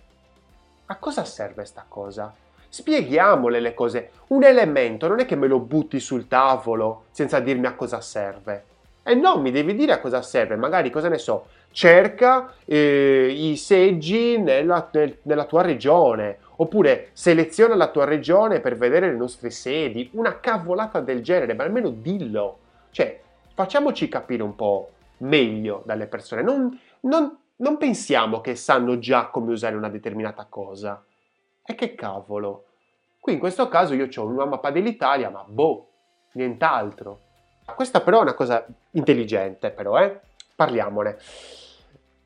A 0.88 0.96
cosa 0.96 1.26
serve 1.26 1.64
sta 1.66 1.86
cosa? 1.88 2.34
Spieghiamole 2.68 3.60
le 3.60 3.76
cose. 3.76 4.14
Un 4.30 4.44
elemento 4.44 5.08
non 5.08 5.20
è 5.20 5.26
che 5.26 5.36
me 5.36 5.46
lo 5.46 5.60
butti 5.60 6.00
sul 6.00 6.28
tavolo 6.28 7.04
senza 7.12 7.40
dirmi 7.40 7.68
a 7.68 7.76
cosa 7.76 8.02
serve. 8.02 8.66
E 9.04 9.14
non 9.14 9.42
mi 9.42 9.52
devi 9.52 9.76
dire 9.76 9.94
a 9.94 10.00
cosa 10.00 10.24
serve, 10.24 10.56
magari 10.56 10.90
cosa 10.90 11.08
ne 11.08 11.20
so, 11.20 11.46
cerca 11.72 12.54
eh, 12.66 13.34
i 13.36 13.56
seggi 13.58 14.38
nella, 14.38 14.90
nel, 14.92 15.18
nella 15.24 15.46
tua 15.46 15.62
regione, 15.62 16.40
oppure 16.58 17.10
seleziona 17.14 17.76
la 17.76 17.90
tua 17.90 18.06
regione 18.06 18.60
per 18.60 18.78
vedere 18.78 19.10
le 19.10 19.18
nostre 19.18 19.50
sedi, 19.50 20.10
una 20.14 20.40
cavolata 20.40 21.00
del 21.00 21.22
genere, 21.22 21.54
ma 21.54 21.64
almeno 21.64 21.90
dillo. 21.90 22.60
Cioè, 22.92 23.20
facciamoci 23.54 24.08
capire 24.08 24.44
un 24.44 24.56
po' 24.56 24.92
meglio 25.18 25.84
dalle 25.86 26.08
persone, 26.08 26.42
non, 26.42 26.78
non, 27.02 27.38
non 27.58 27.78
pensiamo 27.78 28.42
che 28.42 28.56
sanno 28.56 29.00
già 29.00 29.28
come 29.28 29.52
usare 29.52 29.76
una 29.76 29.90
determinata 29.90 30.46
cosa. 30.48 31.04
E 31.64 31.76
che 31.76 31.96
cavolo. 31.96 32.66
Qui 33.20 33.34
in 33.34 33.40
questo 33.40 33.68
caso 33.68 33.94
io 33.94 34.08
ho 34.14 34.26
una 34.26 34.46
mappa 34.46 34.72
dell'Italia, 34.72 35.30
ma 35.30 35.46
boh, 35.48 35.88
nient'altro. 36.34 37.20
Questa 37.76 38.02
però 38.02 38.20
è 38.20 38.24
una 38.24 38.34
cosa 38.34 38.66
intelligente, 38.92 39.70
però, 39.70 40.00
eh? 40.00 40.20
Parliamone. 40.56 41.18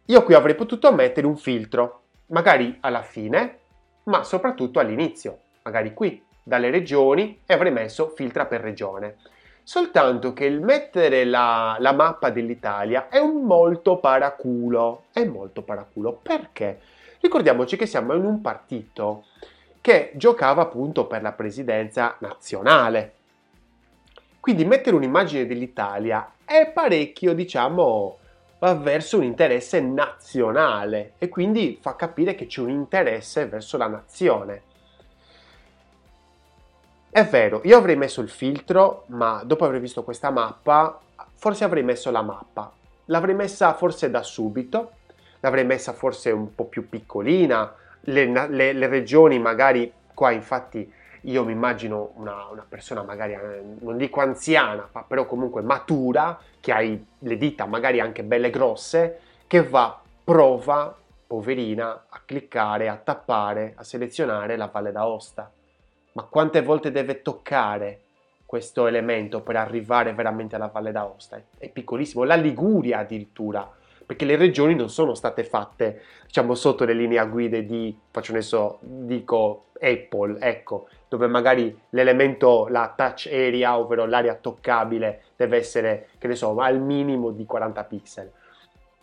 Io 0.06 0.24
qui 0.24 0.36
avrei 0.36 0.54
potuto 0.54 0.94
mettere 0.94 1.26
un 1.26 1.36
filtro, 1.36 2.02
magari 2.28 2.78
alla 2.82 3.02
fine, 3.02 3.58
ma 4.04 4.24
soprattutto 4.24 4.80
all'inizio, 4.80 5.39
magari 5.63 5.96
qui, 5.96 6.24
dalle 6.44 6.70
regioni, 6.70 7.41
e 7.44 7.54
avrei 7.54 7.72
messo 7.72 8.10
filtra 8.10 8.46
per 8.46 8.62
regione. 8.62 9.15
Soltanto 9.63 10.32
che 10.34 10.46
il 10.46 10.62
mettere 10.62 11.26
la, 11.26 11.76
la 11.80 11.91
mappa 11.91 12.30
dell'Italia 12.30 13.10
è 13.10 13.18
un 13.18 13.46
molto 13.46 13.98
paraculo. 13.98 15.06
È 15.12 15.26
molto 15.26 15.63
paraculo. 15.63 16.20
Perché? 16.22 16.80
Ricordiamoci 17.20 17.76
che 17.76 17.88
siamo 17.88 18.13
in 18.13 18.26
un 18.26 18.41
partito 18.41 19.26
che 19.82 20.12
giocava 20.13 20.62
appunto 20.62 21.08
per 21.08 21.24
la 21.24 21.32
presidenza 21.32 22.15
nazionale. 22.20 23.13
Quindi 24.39 24.65
mettere 24.65 24.96
un'immagine 24.96 25.48
dell'Italia 25.48 26.34
è 26.46 26.70
parecchio, 26.72 27.34
diciamo, 27.34 28.20
va 28.60 28.74
verso 28.76 29.18
un 29.18 29.24
interesse 29.24 29.80
nazionale 29.80 31.13
e 31.18 31.30
quindi 31.30 31.78
fa 31.82 31.96
capire 31.96 32.36
che 32.36 32.48
c'è 32.48 32.62
un 32.62 32.70
interesse 32.70 33.46
verso 33.48 33.78
la 33.78 33.88
nazione. 33.88 34.62
È 37.10 37.24
vero, 37.26 37.62
io 37.63 37.78
avrei 37.78 37.96
messo 37.96 38.22
il 38.22 38.30
filtro, 38.30 39.06
ma 39.08 39.41
dopo 39.46 39.63
aver 39.65 39.80
visto 39.80 40.04
questa 40.04 40.32
mappa, 40.32 41.00
forse 41.36 41.63
avrei 41.63 41.84
messo 41.84 42.12
la 42.12 42.22
mappa. 42.22 42.72
L'avrei 43.06 43.36
messa 43.36 43.74
forse 43.74 44.10
da 44.10 44.24
subito, 44.24 44.91
l'avrei 45.39 45.63
messa 45.63 45.94
forse 45.94 46.32
un 46.32 46.54
po' 46.54 46.65
più 46.65 46.89
piccolina, 46.89 47.74
le, 48.02 48.48
le, 48.50 48.74
le 48.74 48.88
regioni 48.88 49.39
magari 49.39 49.91
qua 50.13 50.32
infatti 50.32 50.91
io 51.26 51.44
mi 51.44 51.52
immagino 51.52 52.12
una, 52.16 52.48
una, 52.52 52.66
persona 52.68 53.04
magari, 53.04 53.34
eh, 53.34 53.62
non 53.80 53.98
dico 53.98 54.22
anziana, 54.22 54.88
ma 54.92 55.04
però 55.04 55.26
comunque 55.26 55.62
matura, 55.62 56.40
che 56.60 56.72
ha 56.72 56.80
le 56.80 57.38
dita 57.38 57.66
magari 57.66 58.00
anche 58.00 58.24
belle 58.24 58.50
grosse, 58.50 59.20
che 59.48 59.64
va, 59.64 60.00
prova, 60.24 60.96
poverina, 61.28 62.06
a 62.10 62.22
cliccare, 62.24 62.90
a 62.90 62.96
tappare, 62.96 63.74
a 63.76 63.84
selezionare 63.84 64.56
la 64.56 64.70
Valle 64.72 64.92
d'Aosta. 64.92 65.52
Ma 66.14 66.24
quante 66.24 66.62
volte 66.62 66.92
deve 66.92 67.22
toccare 67.22 68.02
questo 68.46 68.88
elemento 68.88 69.42
per 69.42 69.56
arrivare 69.56 70.14
veramente 70.14 70.56
alla 70.56 70.70
Valle 70.72 70.92
d'Aosta? 70.92 71.42
È 71.58 71.70
piccolissimo, 71.70 72.24
la 72.24 72.36
Liguria 72.36 73.00
addirittura 73.00 73.70
perché 74.06 74.26
le 74.26 74.36
regioni 74.36 74.76
non 74.76 74.90
sono 74.90 75.16
state 75.16 75.44
fatte, 75.44 76.04
diciamo, 76.26 76.54
sotto 76.54 76.86
le 76.86 76.94
linee 76.94 77.28
guida 77.28 77.60
di, 77.60 77.98
faccio 78.12 78.34
ne 78.34 78.42
so, 78.42 78.78
dico 78.82 79.66
Apple, 79.80 80.38
ecco, 80.40 80.88
dove 81.15 81.28
magari 81.28 81.78
l'elemento, 81.89 82.67
la 82.67 82.93
touch 82.95 83.30
area, 83.32 83.78
ovvero 83.78 84.06
l'area 84.06 84.36
toccabile, 84.36 85.23
deve 85.36 85.58
essere, 85.58 86.10
che 86.17 86.28
ne 86.28 86.36
so, 86.36 86.56
al 86.60 86.80
minimo 86.80 87.32
di 87.32 87.45
40 87.45 87.84
pixel. 87.86 88.32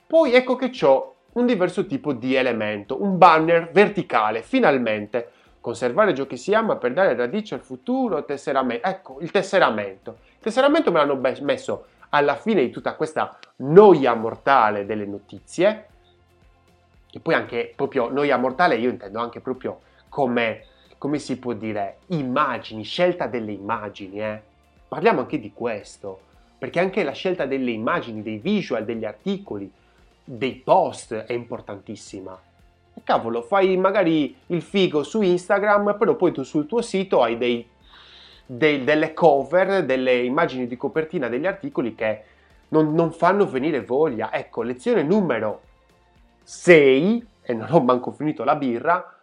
Poi 0.06 0.34
ecco 0.34 0.56
che 0.56 0.70
ho 0.84 1.14
un 1.32 1.46
diverso 1.46 1.86
tipo 1.86 2.12
di 2.12 2.34
elemento, 2.34 3.02
un 3.02 3.16
banner 3.16 3.70
verticale, 3.72 4.42
finalmente. 4.42 5.30
Conservare 5.60 6.14
ciò 6.14 6.26
che 6.26 6.36
si 6.36 6.52
ama 6.52 6.76
per 6.76 6.92
dare 6.92 7.14
radice 7.14 7.54
al 7.54 7.60
futuro, 7.60 8.24
tesseramento. 8.24 8.86
Ecco, 8.86 9.18
il 9.20 9.30
tesseramento. 9.30 10.18
Il 10.34 10.40
tesseramento 10.40 10.90
me 10.90 10.98
l'hanno 10.98 11.20
messo 11.40 11.86
alla 12.10 12.34
fine 12.34 12.60
di 12.62 12.70
tutta 12.70 12.94
questa 12.94 13.38
noia 13.56 14.12
mortale 14.14 14.84
delle 14.84 15.06
notizie, 15.06 15.86
e 17.10 17.20
poi 17.20 17.34
anche 17.34 17.72
proprio 17.74 18.10
noia 18.10 18.36
mortale 18.36 18.74
io 18.76 18.90
intendo 18.90 19.20
anche 19.20 19.40
proprio 19.40 19.80
come, 20.08 20.64
come 21.02 21.18
si 21.18 21.36
può 21.36 21.52
dire, 21.52 21.96
immagini, 22.10 22.84
scelta 22.84 23.26
delle 23.26 23.50
immagini, 23.50 24.20
eh? 24.20 24.40
Parliamo 24.86 25.18
anche 25.18 25.40
di 25.40 25.52
questo, 25.52 26.20
perché 26.56 26.78
anche 26.78 27.02
la 27.02 27.10
scelta 27.10 27.44
delle 27.44 27.72
immagini, 27.72 28.22
dei 28.22 28.36
visual, 28.36 28.84
degli 28.84 29.04
articoli, 29.04 29.68
dei 30.22 30.54
post 30.54 31.12
è 31.12 31.32
importantissima. 31.32 32.40
Cavolo, 33.02 33.42
fai 33.42 33.76
magari 33.76 34.36
il 34.46 34.62
figo 34.62 35.02
su 35.02 35.22
Instagram, 35.22 35.96
però 35.98 36.14
poi 36.14 36.30
tu 36.30 36.44
sul 36.44 36.68
tuo 36.68 36.82
sito 36.82 37.20
hai 37.20 37.36
dei 37.36 37.66
de- 38.46 38.84
delle 38.84 39.12
cover, 39.12 39.84
delle 39.84 40.22
immagini 40.22 40.68
di 40.68 40.76
copertina 40.76 41.26
degli 41.26 41.46
articoli 41.46 41.96
che 41.96 42.22
non, 42.68 42.94
non 42.94 43.10
fanno 43.10 43.44
venire 43.44 43.82
voglia. 43.82 44.32
Ecco, 44.32 44.62
lezione 44.62 45.02
numero 45.02 45.62
6, 46.44 47.26
e 47.42 47.54
non 47.54 47.66
ho 47.72 47.80
manco 47.80 48.12
finito 48.12 48.44
la 48.44 48.54
birra, 48.54 49.16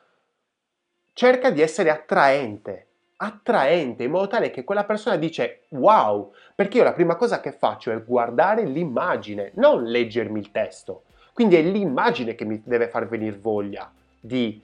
cerca 1.19 1.51
di 1.51 1.59
essere 1.59 1.89
attraente, 1.89 2.87
attraente 3.17 4.03
in 4.03 4.11
modo 4.11 4.27
tale 4.27 4.51
che 4.51 4.63
quella 4.63 4.85
persona 4.85 5.17
dice 5.17 5.63
wow, 5.71 6.31
perché 6.55 6.77
io 6.77 6.85
la 6.85 6.93
prima 6.93 7.17
cosa 7.17 7.41
che 7.41 7.51
faccio 7.51 7.91
è 7.91 8.01
guardare 8.01 8.63
l'immagine, 8.63 9.51
non 9.55 9.83
leggermi 9.83 10.39
il 10.39 10.49
testo. 10.51 11.03
Quindi 11.33 11.57
è 11.57 11.61
l'immagine 11.61 12.35
che 12.35 12.45
mi 12.45 12.61
deve 12.63 12.87
far 12.87 13.09
venire 13.09 13.35
voglia 13.35 13.91
di 14.17 14.63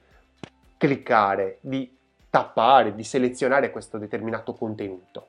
cliccare, 0.77 1.57
di 1.59 1.93
tappare, 2.29 2.95
di 2.95 3.03
selezionare 3.03 3.69
questo 3.69 3.97
determinato 3.97 4.53
contenuto. 4.53 5.27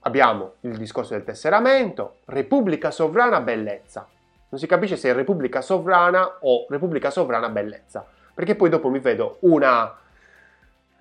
abbiamo 0.00 0.54
il 0.60 0.78
discorso 0.78 1.12
del 1.12 1.24
tesseramento, 1.24 2.20
Repubblica 2.24 2.90
Sovrana 2.90 3.42
Bellezza. 3.42 4.08
Non 4.48 4.58
si 4.58 4.66
capisce 4.66 4.96
se 4.96 5.10
è 5.10 5.12
Repubblica 5.12 5.60
Sovrana 5.60 6.38
o 6.40 6.64
Repubblica 6.70 7.10
Sovrana 7.10 7.50
Bellezza, 7.50 8.06
perché 8.40 8.54
poi 8.54 8.70
dopo 8.70 8.88
mi 8.88 9.00
vedo 9.00 9.36
una 9.40 9.94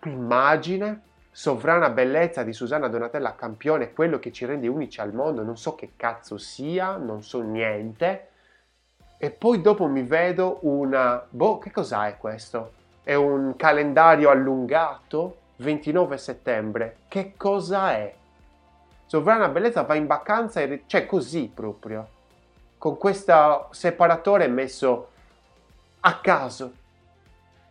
immagine 0.04 1.04
sovrana 1.32 1.90
bellezza 1.90 2.44
di 2.44 2.52
Susanna 2.52 2.90
Donatella 2.90 3.34
Campione, 3.34 3.94
quello 3.94 4.20
che 4.20 4.34
ci 4.34 4.44
rende 4.44 4.68
unici 4.68 5.00
al 5.00 5.14
mondo, 5.14 5.42
non 5.42 5.56
so 5.56 5.74
che 5.74 5.94
cazzo 5.96 6.38
sia, 6.38 6.98
non 6.98 7.24
so 7.24 7.42
niente. 7.42 8.28
E 9.18 9.32
poi 9.32 9.62
dopo 9.62 9.88
mi 9.88 10.04
vedo 10.04 10.58
una... 10.64 11.26
Boh, 11.30 11.60
che 11.60 11.72
cos'è 11.72 12.18
questo? 12.18 12.74
È 13.04 13.14
un 13.14 13.56
calendario 13.56 14.30
allungato? 14.30 15.38
29 15.60 16.18
settembre. 16.18 16.98
Che 17.08 17.36
cosa 17.38 17.94
è? 17.94 18.14
Sovrana 19.06 19.48
Bellezza 19.48 19.84
va 19.84 19.96
in 19.96 20.08
vacanza 20.08 20.60
e... 20.60 20.84
cioè 20.88 21.06
così 21.06 21.50
proprio. 21.56 22.06
Con 22.78 22.98
questo 22.98 23.70
separatore 23.72 24.50
messo 24.50 25.08
a 26.02 26.20
caso. 26.20 26.74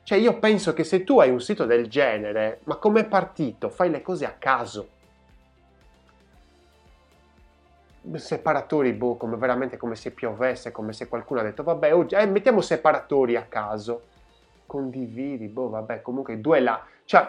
Cioè 0.08 0.16
io 0.16 0.38
penso 0.38 0.72
che 0.72 0.84
se 0.84 1.04
tu 1.04 1.20
hai 1.20 1.28
un 1.28 1.38
sito 1.38 1.66
del 1.66 1.86
genere, 1.86 2.60
ma 2.64 2.76
come 2.76 3.04
partito, 3.04 3.68
fai 3.68 3.90
le 3.90 4.00
cose 4.00 4.24
a 4.24 4.30
caso. 4.30 4.88
Separatori, 8.14 8.94
boh, 8.94 9.16
come 9.18 9.36
veramente 9.36 9.76
come 9.76 9.96
se 9.96 10.12
piovesse, 10.12 10.72
come 10.72 10.94
se 10.94 11.08
qualcuno 11.08 11.40
ha 11.40 11.42
detto, 11.42 11.62
vabbè, 11.62 11.94
oggi 11.94 12.14
eh, 12.14 12.24
mettiamo 12.24 12.62
separatori 12.62 13.36
a 13.36 13.42
caso. 13.42 14.04
Condividi, 14.64 15.46
boh, 15.46 15.68
vabbè, 15.68 16.00
comunque 16.00 16.40
due 16.40 16.60
like. 16.60 16.84
Cioè, 17.04 17.28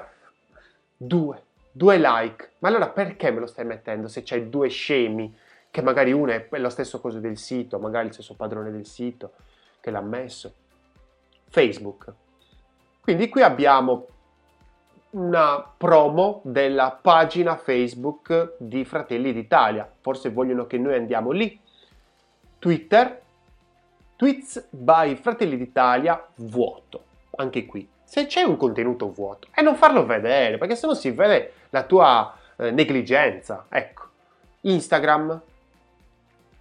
due, 0.95 1.43
due 1.73 1.97
like. 1.97 2.51
Ma 2.59 2.69
allora 2.69 2.87
perché 2.87 3.29
me 3.29 3.41
lo 3.41 3.47
stai 3.47 3.65
mettendo 3.65 4.07
se 4.07 4.23
c'hai 4.23 4.47
due 4.47 4.69
scemi? 4.69 5.37
Che 5.69 5.81
magari 5.81 6.13
uno 6.13 6.31
è 6.31 6.47
lo 6.51 6.69
stesso 6.69 7.01
coso 7.01 7.19
del 7.19 7.37
sito, 7.37 7.77
magari 7.77 8.07
il 8.07 8.13
stesso 8.13 8.35
padrone 8.35 8.71
del 8.71 8.85
sito 8.85 9.33
che 9.81 9.91
l'ha 9.91 9.99
messo. 9.99 10.53
Facebook 11.49 12.13
quindi 13.10 13.28
qui 13.28 13.41
abbiamo 13.41 14.06
una 15.13 15.67
promo 15.76 16.41
della 16.43 16.91
pagina 17.02 17.58
Facebook 17.58 18.54
di 18.60 18.86
Fratelli 18.86 19.34
d'Italia. 19.34 19.91
Forse 20.00 20.30
vogliono 20.30 20.67
che 20.67 20.78
noi 20.78 20.93
andiamo 20.93 21.32
lì. 21.32 21.60
Twitter, 22.60 23.19
tweets 24.15 24.67
by 24.69 25.15
Fratelli 25.15 25.58
d'Italia, 25.58 26.24
vuoto. 26.36 27.04
Anche 27.38 27.65
qui. 27.65 27.89
Se 28.04 28.28
c'è 28.28 28.43
un 28.43 28.58
contenuto 28.58 29.12
vuoto, 29.12 29.48
e 29.56 29.63
non 29.63 29.76
farlo 29.76 30.06
vedere, 30.06 30.60
perché 30.60 30.76
sennò 30.76 30.93
si 30.93 31.10
vede 31.10 31.54
la 31.72 31.86
tua 31.86 32.32
eh, 32.58 32.69
negligenza. 32.69 33.65
Ecco. 33.69 34.04
Instagram. 34.62 35.41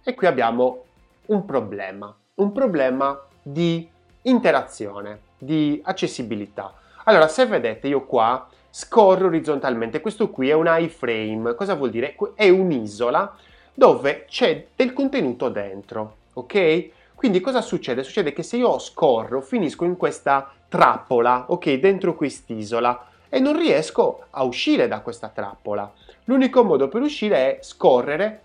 E 0.03 0.15
qui 0.15 0.25
abbiamo 0.25 0.85
un 1.27 1.45
problema. 1.45 2.11
Un 2.33 2.51
problema 2.51 3.21
di 3.39 3.87
interazione 4.23 5.19
di 5.37 5.79
accessibilità. 5.83 6.73
Allora, 7.05 7.27
se 7.27 7.45
vedete 7.45 7.87
io 7.87 8.05
qua 8.05 8.47
scorro 8.69 9.27
orizzontalmente, 9.27 10.01
questo 10.01 10.29
qui 10.29 10.49
è 10.49 10.53
un 10.53 10.67
iframe, 10.79 11.55
cosa 11.55 11.73
vuol 11.75 11.89
dire? 11.89 12.15
È 12.35 12.49
un'isola 12.49 13.35
dove 13.73 14.25
c'è 14.27 14.67
del 14.75 14.93
contenuto 14.93 15.49
dentro, 15.49 16.15
ok? 16.33 16.89
Quindi 17.15 17.39
cosa 17.39 17.61
succede? 17.61 18.03
Succede 18.03 18.33
che 18.33 18.43
se 18.43 18.57
io 18.57 18.77
scorro 18.79 19.41
finisco 19.41 19.85
in 19.85 19.97
questa 19.97 20.51
trappola, 20.67 21.45
ok? 21.47 21.73
Dentro 21.73 22.15
quest'isola 22.15 23.07
e 23.29 23.39
non 23.39 23.57
riesco 23.57 24.25
a 24.29 24.43
uscire 24.43 24.87
da 24.87 25.01
questa 25.01 25.29
trappola. 25.29 25.91
L'unico 26.25 26.63
modo 26.63 26.87
per 26.87 27.01
uscire 27.01 27.57
è 27.57 27.63
scorrere, 27.63 28.41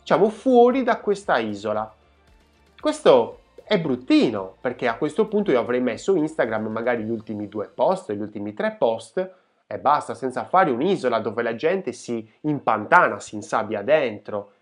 diciamo, 0.00 0.28
fuori 0.28 0.82
da 0.82 0.98
questa 0.98 1.38
isola. 1.38 1.92
Questo 2.80 3.38
è 3.66 3.80
bruttino 3.80 4.56
perché 4.60 4.86
a 4.88 4.98
questo 4.98 5.26
punto 5.26 5.50
io 5.50 5.58
avrei 5.58 5.80
messo 5.80 6.14
Instagram 6.14 6.66
magari 6.66 7.02
gli 7.02 7.10
ultimi 7.10 7.48
due 7.48 7.66
post, 7.66 8.12
gli 8.12 8.20
ultimi 8.20 8.52
tre 8.52 8.72
post 8.72 9.36
e 9.66 9.78
basta, 9.78 10.14
senza 10.14 10.44
fare 10.44 10.70
un'isola 10.70 11.18
dove 11.18 11.42
la 11.42 11.54
gente 11.54 11.92
si 11.92 12.30
impantana, 12.42 13.18
si 13.18 13.36
insabbia 13.36 13.80
dentro. 13.80 14.52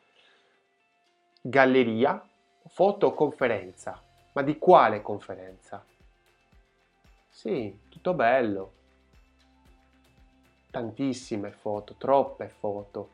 Galleria, 1.41 2.25
fotoconferenza. 2.69 4.01
Ma 4.35 4.43
di 4.43 4.57
quale 4.57 5.03
conferenza? 5.03 5.85
Sì, 7.29 7.77
tutto 7.89 8.15
bello. 8.15 8.73
Tantissime 10.71 11.51
foto, 11.51 11.97
troppe 11.99 12.49
foto. 12.49 13.11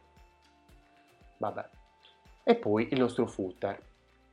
Vabbè. 1.39 1.69
E 2.45 2.55
poi 2.55 2.89
il 2.93 3.01
nostro 3.01 3.27
footer. 3.27 3.81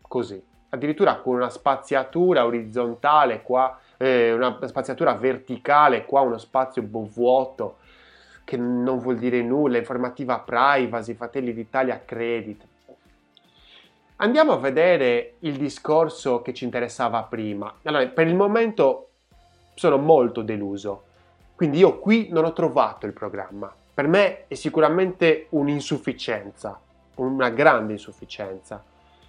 Così 0.02 0.54
addirittura 0.76 1.18
con 1.18 1.36
una 1.36 1.50
spaziatura 1.50 2.46
orizzontale 2.46 3.42
qua, 3.42 3.80
eh, 3.98 4.34
una 4.34 4.60
spaziatura 4.66 5.14
verticale 5.14 6.06
qua, 6.06 6.22
uno 6.22 6.38
spazio 6.38 6.84
vuoto 6.88 7.78
che 8.44 8.58
non 8.58 9.00
vuol 9.00 9.18
dire 9.18 9.42
nulla, 9.42 9.78
informativa 9.78 10.40
privacy, 10.40 11.16
Fratelli 11.16 11.54
d'Italia 11.54 12.02
credit. 12.06 12.64
Andiamo 14.18 14.54
a 14.54 14.58
vedere 14.58 15.34
il 15.40 15.58
discorso 15.58 16.42
che 16.42 16.54
ci 16.54 16.64
interessava 16.64 17.24
prima. 17.24 17.74
Allora, 17.84 18.08
per 18.08 18.28
il 18.28 18.36
momento 18.36 19.10
sono 19.74 19.98
molto 19.98 20.42
deluso, 20.42 21.04
quindi 21.56 21.80
io 21.80 22.00
qui 22.00 22.30
non 22.32 22.46
ho 22.46 22.54
trovato 22.54 23.06
il 23.06 23.14
programma. 23.14 23.74
Per 23.94 24.08
me 24.08 24.48
è 24.48 24.54
sicuramente 24.54 25.48
un'insufficienza, 25.50 26.80
una 27.16 27.50
grande 27.50 27.94
insufficienza 27.94 28.84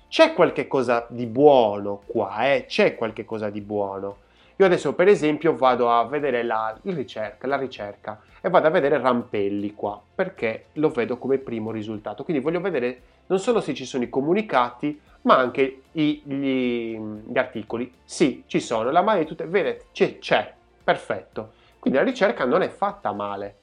c'è 0.08 0.32
qualche 0.32 0.66
cosa 0.66 1.06
di 1.08 1.26
buono 1.26 2.02
qua, 2.06 2.52
eh? 2.52 2.66
c'è 2.66 2.94
qualche 2.94 3.24
cosa 3.24 3.50
di 3.50 3.60
buono. 3.60 4.24
Io 4.56 4.64
adesso 4.64 4.94
per 4.94 5.08
esempio 5.08 5.54
vado 5.54 5.90
a 5.90 6.06
vedere 6.06 6.42
la, 6.42 6.74
ricerca, 6.84 7.46
la 7.46 7.56
ricerca 7.56 8.20
e 8.40 8.48
vado 8.48 8.68
a 8.68 8.70
vedere 8.70 8.98
Rampelli 8.98 9.74
qua 9.74 10.00
perché 10.14 10.66
lo 10.74 10.88
vedo 10.88 11.18
come 11.18 11.38
primo 11.38 11.70
risultato. 11.70 12.24
Quindi 12.24 12.42
voglio 12.42 12.60
vedere 12.60 13.00
non 13.26 13.38
solo 13.38 13.60
se 13.60 13.74
ci 13.74 13.84
sono 13.84 14.04
i 14.04 14.08
comunicati 14.08 14.98
ma 15.22 15.36
anche 15.36 15.82
i, 15.92 16.22
gli, 16.24 16.96
gli, 16.96 17.36
articoli. 17.36 17.92
Sì, 18.04 18.44
ci 18.46 18.60
sono, 18.60 18.90
la 18.90 19.02
maglia 19.02 19.20
di 19.20 19.26
tutte, 19.26 19.44
vedete, 19.44 19.86
c'è, 19.92 20.18
c'è, 20.18 20.54
perfetto. 20.82 21.52
Quindi 21.80 21.98
la 21.98 22.04
ricerca 22.04 22.44
non 22.44 22.62
è 22.62 22.68
fatta 22.68 23.12
male. 23.12 23.56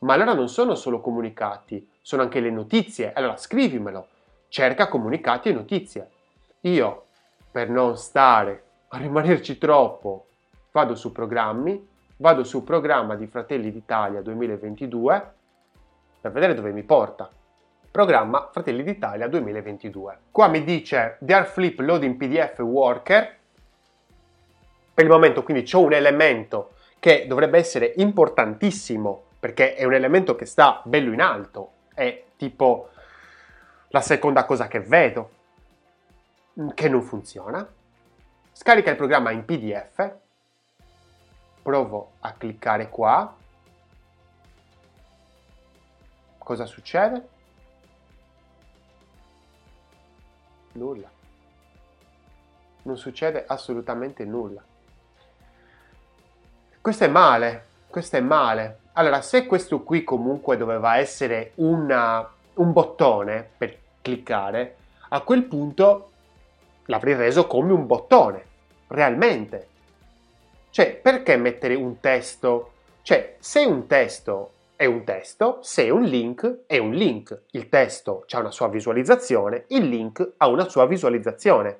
Ma 0.00 0.14
allora 0.14 0.34
non 0.34 0.48
sono 0.48 0.74
solo 0.74 1.00
comunicati, 1.00 1.88
sono 2.02 2.22
anche 2.22 2.40
le 2.40 2.50
notizie. 2.50 3.12
Allora 3.12 3.36
scrivimelo 3.36 4.06
cerca 4.50 4.88
comunicati 4.88 5.48
e 5.48 5.52
notizie. 5.52 6.10
Io, 6.62 7.06
per 7.50 7.70
non 7.70 7.96
stare 7.96 8.64
a 8.88 8.98
rimanerci 8.98 9.56
troppo, 9.56 10.26
vado 10.72 10.94
su 10.94 11.12
programmi, 11.12 11.88
vado 12.16 12.44
su 12.44 12.62
programma 12.64 13.14
di 13.14 13.26
Fratelli 13.28 13.72
d'Italia 13.72 14.20
2022 14.20 15.32
per 16.20 16.32
vedere 16.32 16.54
dove 16.54 16.72
mi 16.72 16.82
porta. 16.82 17.30
Programma 17.90 18.50
Fratelli 18.52 18.82
d'Italia 18.82 19.26
2022. 19.28 20.18
Qua 20.30 20.48
mi 20.48 20.62
dice 20.64 21.16
Dear 21.20 21.46
Flip 21.46 21.78
Loading 21.78 22.16
PDF 22.16 22.58
Worker. 22.58 23.38
Per 24.92 25.04
il 25.04 25.10
momento 25.10 25.42
quindi 25.44 25.62
c'è 25.62 25.76
un 25.76 25.92
elemento 25.92 26.72
che 26.98 27.24
dovrebbe 27.26 27.56
essere 27.56 27.94
importantissimo 27.96 29.22
perché 29.38 29.74
è 29.74 29.84
un 29.84 29.94
elemento 29.94 30.34
che 30.34 30.44
sta 30.44 30.82
bello 30.84 31.12
in 31.12 31.22
alto, 31.22 31.70
è 31.94 32.24
tipo 32.36 32.90
la 33.92 34.00
seconda 34.00 34.44
cosa 34.44 34.68
che 34.68 34.80
vedo 34.80 35.38
che 36.74 36.88
non 36.88 37.02
funziona, 37.02 37.66
scarica 38.52 38.90
il 38.90 38.96
programma 38.96 39.30
in 39.30 39.44
PDF, 39.44 40.14
provo 41.62 42.12
a 42.20 42.32
cliccare 42.32 42.88
qua, 42.88 43.34
cosa 46.38 46.66
succede? 46.66 47.28
Nulla. 50.72 51.10
Non 52.82 52.96
succede 52.96 53.44
assolutamente 53.46 54.24
nulla. 54.24 54.62
Questo 56.80 57.04
è 57.04 57.08
male, 57.08 57.66
questo 57.88 58.16
è 58.16 58.20
male. 58.20 58.78
Allora, 58.92 59.20
se 59.20 59.46
questo 59.46 59.82
qui 59.82 60.04
comunque 60.04 60.56
doveva 60.56 60.96
essere 60.96 61.52
una 61.56 62.38
un 62.60 62.72
bottone 62.72 63.48
per 63.56 63.79
cliccare, 64.02 64.76
a 65.10 65.20
quel 65.22 65.44
punto 65.44 66.10
l'avrei 66.86 67.14
reso 67.14 67.46
come 67.46 67.72
un 67.72 67.86
bottone, 67.86 68.44
realmente. 68.88 69.68
Cioè, 70.70 70.96
perché 70.96 71.36
mettere 71.36 71.74
un 71.74 72.00
testo? 72.00 72.72
Cioè, 73.02 73.36
se 73.38 73.64
un 73.64 73.86
testo 73.86 74.52
è 74.76 74.86
un 74.86 75.04
testo, 75.04 75.58
se 75.60 75.90
un 75.90 76.02
link 76.02 76.60
è 76.66 76.78
un 76.78 76.92
link. 76.92 77.42
Il 77.50 77.68
testo 77.68 78.24
ha 78.30 78.38
una 78.38 78.50
sua 78.50 78.68
visualizzazione, 78.68 79.64
il 79.68 79.88
link 79.88 80.34
ha 80.38 80.48
una 80.48 80.68
sua 80.68 80.86
visualizzazione, 80.86 81.78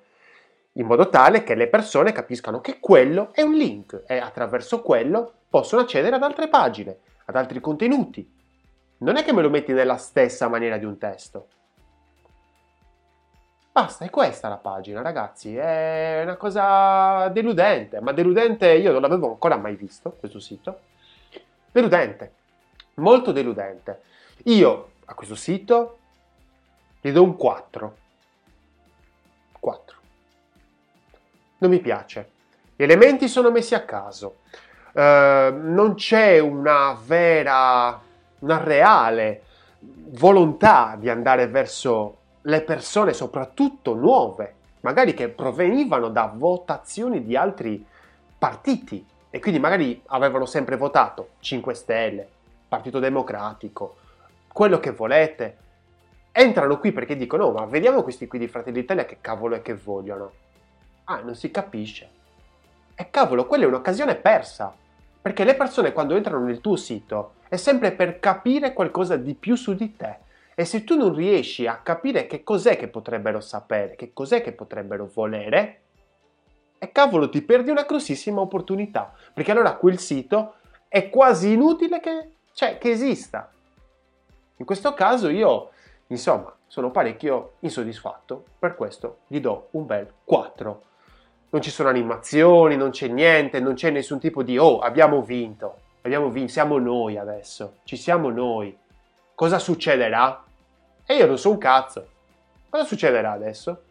in 0.72 0.86
modo 0.86 1.08
tale 1.08 1.42
che 1.42 1.54
le 1.54 1.68
persone 1.68 2.12
capiscano 2.12 2.60
che 2.60 2.78
quello 2.78 3.30
è 3.32 3.42
un 3.42 3.54
link 3.54 4.02
e 4.06 4.18
attraverso 4.18 4.82
quello 4.82 5.32
possono 5.48 5.82
accedere 5.82 6.16
ad 6.16 6.22
altre 6.22 6.48
pagine, 6.48 6.98
ad 7.24 7.36
altri 7.36 7.60
contenuti. 7.60 8.38
non 8.98 9.16
è 9.16 9.24
che 9.24 9.32
me 9.32 9.40
lo 9.40 9.48
metti 9.48 9.72
nella 9.72 9.96
stessa 9.96 10.48
maniera 10.48 10.76
di 10.76 10.84
un 10.84 10.98
testo. 10.98 11.48
Basta, 13.80 14.04
è 14.04 14.10
questa 14.10 14.50
la 14.50 14.58
pagina, 14.58 15.00
ragazzi. 15.00 15.56
È 15.56 16.20
una 16.22 16.36
cosa 16.36 17.28
deludente, 17.28 17.98
ma 18.02 18.12
deludente 18.12 18.70
io 18.74 18.92
non 18.92 19.00
l'avevo 19.00 19.30
ancora 19.30 19.56
mai 19.56 19.74
visto, 19.74 20.10
questo 20.20 20.38
sito. 20.38 20.80
Deludente, 21.72 22.32
molto 22.96 23.32
deludente. 23.32 24.02
Io 24.44 24.90
a 25.06 25.14
questo 25.14 25.34
sito 25.34 25.98
gli 27.00 27.10
do 27.10 27.22
un 27.22 27.36
4. 27.36 27.96
4. 29.58 29.96
Non 31.56 31.70
mi 31.70 31.78
piace. 31.78 32.30
Gli 32.76 32.82
elementi 32.82 33.28
sono 33.28 33.50
messi 33.50 33.74
a 33.74 33.86
caso. 33.86 34.40
Uh, 34.92 35.56
non 35.56 35.94
c'è 35.94 36.38
una 36.38 36.94
vera, 37.02 37.98
una 38.40 38.62
reale 38.62 39.44
volontà 39.78 40.96
di 40.98 41.08
andare 41.08 41.46
verso 41.46 42.19
le 42.42 42.62
persone, 42.62 43.12
soprattutto 43.12 43.94
nuove, 43.94 44.54
magari 44.80 45.14
che 45.14 45.28
provenivano 45.28 46.08
da 46.08 46.32
votazioni 46.34 47.24
di 47.24 47.36
altri 47.36 47.84
partiti 48.38 49.04
e 49.28 49.38
quindi 49.38 49.60
magari 49.60 50.00
avevano 50.06 50.46
sempre 50.46 50.76
votato 50.76 51.30
5 51.40 51.74
Stelle, 51.74 52.28
Partito 52.66 52.98
Democratico, 52.98 53.96
quello 54.52 54.80
che 54.80 54.90
volete. 54.92 55.56
Entrano 56.32 56.78
qui 56.78 56.92
perché 56.92 57.16
dicono: 57.16 57.46
no, 57.46 57.52
ma 57.52 57.64
vediamo 57.66 58.02
questi 58.02 58.26
qui 58.26 58.38
di 58.38 58.48
Fratelli 58.48 58.80
d'Italia 58.80 59.04
che 59.04 59.18
cavolo 59.20 59.56
è 59.56 59.62
che 59.62 59.74
vogliono. 59.74 60.32
Ah, 61.04 61.20
non 61.20 61.34
si 61.34 61.50
capisce. 61.50 62.08
E 62.94 63.10
cavolo, 63.10 63.46
quella 63.46 63.64
è 63.64 63.66
un'occasione 63.66 64.14
persa. 64.14 64.74
Perché 65.22 65.44
le 65.44 65.54
persone 65.54 65.92
quando 65.92 66.16
entrano 66.16 66.44
nel 66.46 66.60
tuo 66.60 66.76
sito 66.76 67.34
è 67.48 67.56
sempre 67.56 67.92
per 67.92 68.20
capire 68.20 68.72
qualcosa 68.72 69.16
di 69.16 69.34
più 69.34 69.54
su 69.54 69.74
di 69.74 69.94
te 69.94 70.18
e 70.60 70.66
se 70.66 70.84
tu 70.84 70.94
non 70.94 71.14
riesci 71.14 71.66
a 71.66 71.78
capire 71.78 72.26
che 72.26 72.42
cos'è 72.42 72.76
che 72.76 72.88
potrebbero 72.88 73.40
sapere, 73.40 73.96
che 73.96 74.12
cos'è 74.12 74.42
che 74.42 74.52
potrebbero 74.52 75.10
volere, 75.10 75.80
e 76.76 76.92
cavolo 76.92 77.30
ti 77.30 77.40
perdi 77.40 77.70
una 77.70 77.84
grossissima 77.84 78.42
opportunità, 78.42 79.10
perché 79.32 79.52
allora 79.52 79.76
quel 79.76 79.98
sito 79.98 80.56
è 80.86 81.08
quasi 81.08 81.52
inutile 81.52 81.98
che, 82.00 82.32
cioè, 82.52 82.76
che 82.76 82.90
esista. 82.90 83.50
In 84.56 84.66
questo 84.66 84.92
caso 84.92 85.30
io, 85.30 85.70
insomma, 86.08 86.54
sono 86.66 86.90
parecchio 86.90 87.54
insoddisfatto, 87.60 88.44
per 88.58 88.74
questo 88.74 89.20
gli 89.28 89.40
do 89.40 89.68
un 89.70 89.86
bel 89.86 90.12
4. 90.22 90.82
Non 91.48 91.62
ci 91.62 91.70
sono 91.70 91.88
animazioni, 91.88 92.76
non 92.76 92.90
c'è 92.90 93.08
niente, 93.08 93.60
non 93.60 93.72
c'è 93.72 93.88
nessun 93.88 94.18
tipo 94.18 94.42
di 94.42 94.58
oh, 94.58 94.80
abbiamo 94.80 95.22
vinto, 95.22 95.76
abbiamo 96.02 96.28
vinto, 96.28 96.52
siamo 96.52 96.76
noi 96.78 97.16
adesso, 97.16 97.76
ci 97.84 97.96
siamo 97.96 98.28
noi. 98.28 98.76
Cosa 99.34 99.58
succederà? 99.58 100.44
E 101.10 101.16
io 101.16 101.26
non 101.26 101.38
so 101.38 101.50
un 101.50 101.58
cazzo. 101.58 102.06
Cosa 102.68 102.84
succederà 102.84 103.32
adesso? 103.32 103.82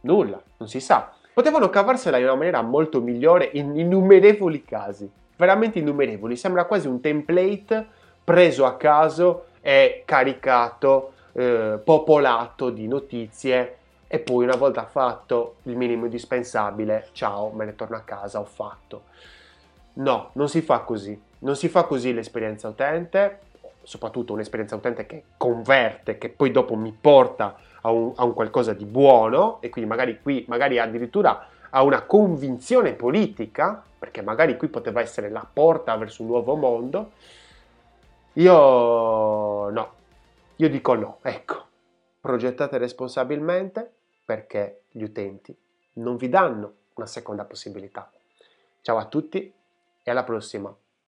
Nulla, 0.00 0.40
non 0.56 0.70
si 0.70 0.80
sa. 0.80 1.12
Potevano 1.34 1.68
cavarsela 1.68 2.16
in 2.16 2.24
una 2.24 2.34
maniera 2.34 2.62
molto 2.62 3.02
migliore 3.02 3.50
in 3.52 3.76
innumerevoli 3.76 4.64
casi. 4.64 5.06
Veramente 5.36 5.80
innumerevoli. 5.80 6.36
Sembra 6.36 6.64
quasi 6.64 6.88
un 6.88 7.02
template 7.02 7.86
preso 8.24 8.64
a 8.64 8.78
caso 8.78 9.48
e 9.60 10.02
caricato, 10.06 11.12
eh, 11.32 11.78
popolato 11.84 12.70
di 12.70 12.88
notizie 12.88 13.76
e 14.06 14.18
poi 14.20 14.44
una 14.44 14.56
volta 14.56 14.86
fatto 14.86 15.56
il 15.64 15.76
minimo 15.76 16.06
indispensabile, 16.06 17.08
ciao, 17.12 17.50
me 17.50 17.66
ne 17.66 17.76
torno 17.76 17.96
a 17.96 18.00
casa, 18.00 18.40
ho 18.40 18.46
fatto. 18.46 19.02
No, 19.92 20.30
non 20.32 20.48
si 20.48 20.62
fa 20.62 20.78
così. 20.78 21.20
Non 21.40 21.54
si 21.54 21.68
fa 21.68 21.82
così 21.82 22.14
l'esperienza 22.14 22.66
utente 22.66 23.40
soprattutto 23.82 24.32
un'esperienza 24.32 24.76
utente 24.76 25.06
che 25.06 25.24
converte, 25.36 26.18
che 26.18 26.28
poi 26.28 26.50
dopo 26.50 26.76
mi 26.76 26.96
porta 26.98 27.56
a 27.82 27.90
un, 27.90 28.12
a 28.16 28.24
un 28.24 28.34
qualcosa 28.34 28.72
di 28.72 28.84
buono 28.84 29.60
e 29.60 29.68
quindi 29.68 29.90
magari 29.90 30.20
qui, 30.20 30.44
magari 30.48 30.78
addirittura 30.78 31.48
a 31.70 31.82
una 31.82 32.02
convinzione 32.02 32.94
politica, 32.94 33.82
perché 33.98 34.22
magari 34.22 34.56
qui 34.56 34.68
poteva 34.68 35.00
essere 35.00 35.30
la 35.30 35.48
porta 35.50 35.96
verso 35.96 36.22
un 36.22 36.28
nuovo 36.28 36.56
mondo, 36.56 37.12
io 38.34 39.70
no, 39.70 39.92
io 40.56 40.68
dico 40.68 40.94
no, 40.94 41.18
ecco, 41.22 41.64
progettate 42.20 42.78
responsabilmente 42.78 43.90
perché 44.24 44.82
gli 44.90 45.02
utenti 45.02 45.56
non 45.94 46.16
vi 46.16 46.28
danno 46.28 46.74
una 46.94 47.06
seconda 47.06 47.44
possibilità. 47.44 48.10
Ciao 48.82 48.96
a 48.96 49.06
tutti 49.06 49.52
e 50.02 50.10
alla 50.10 50.24
prossima. 50.24 50.74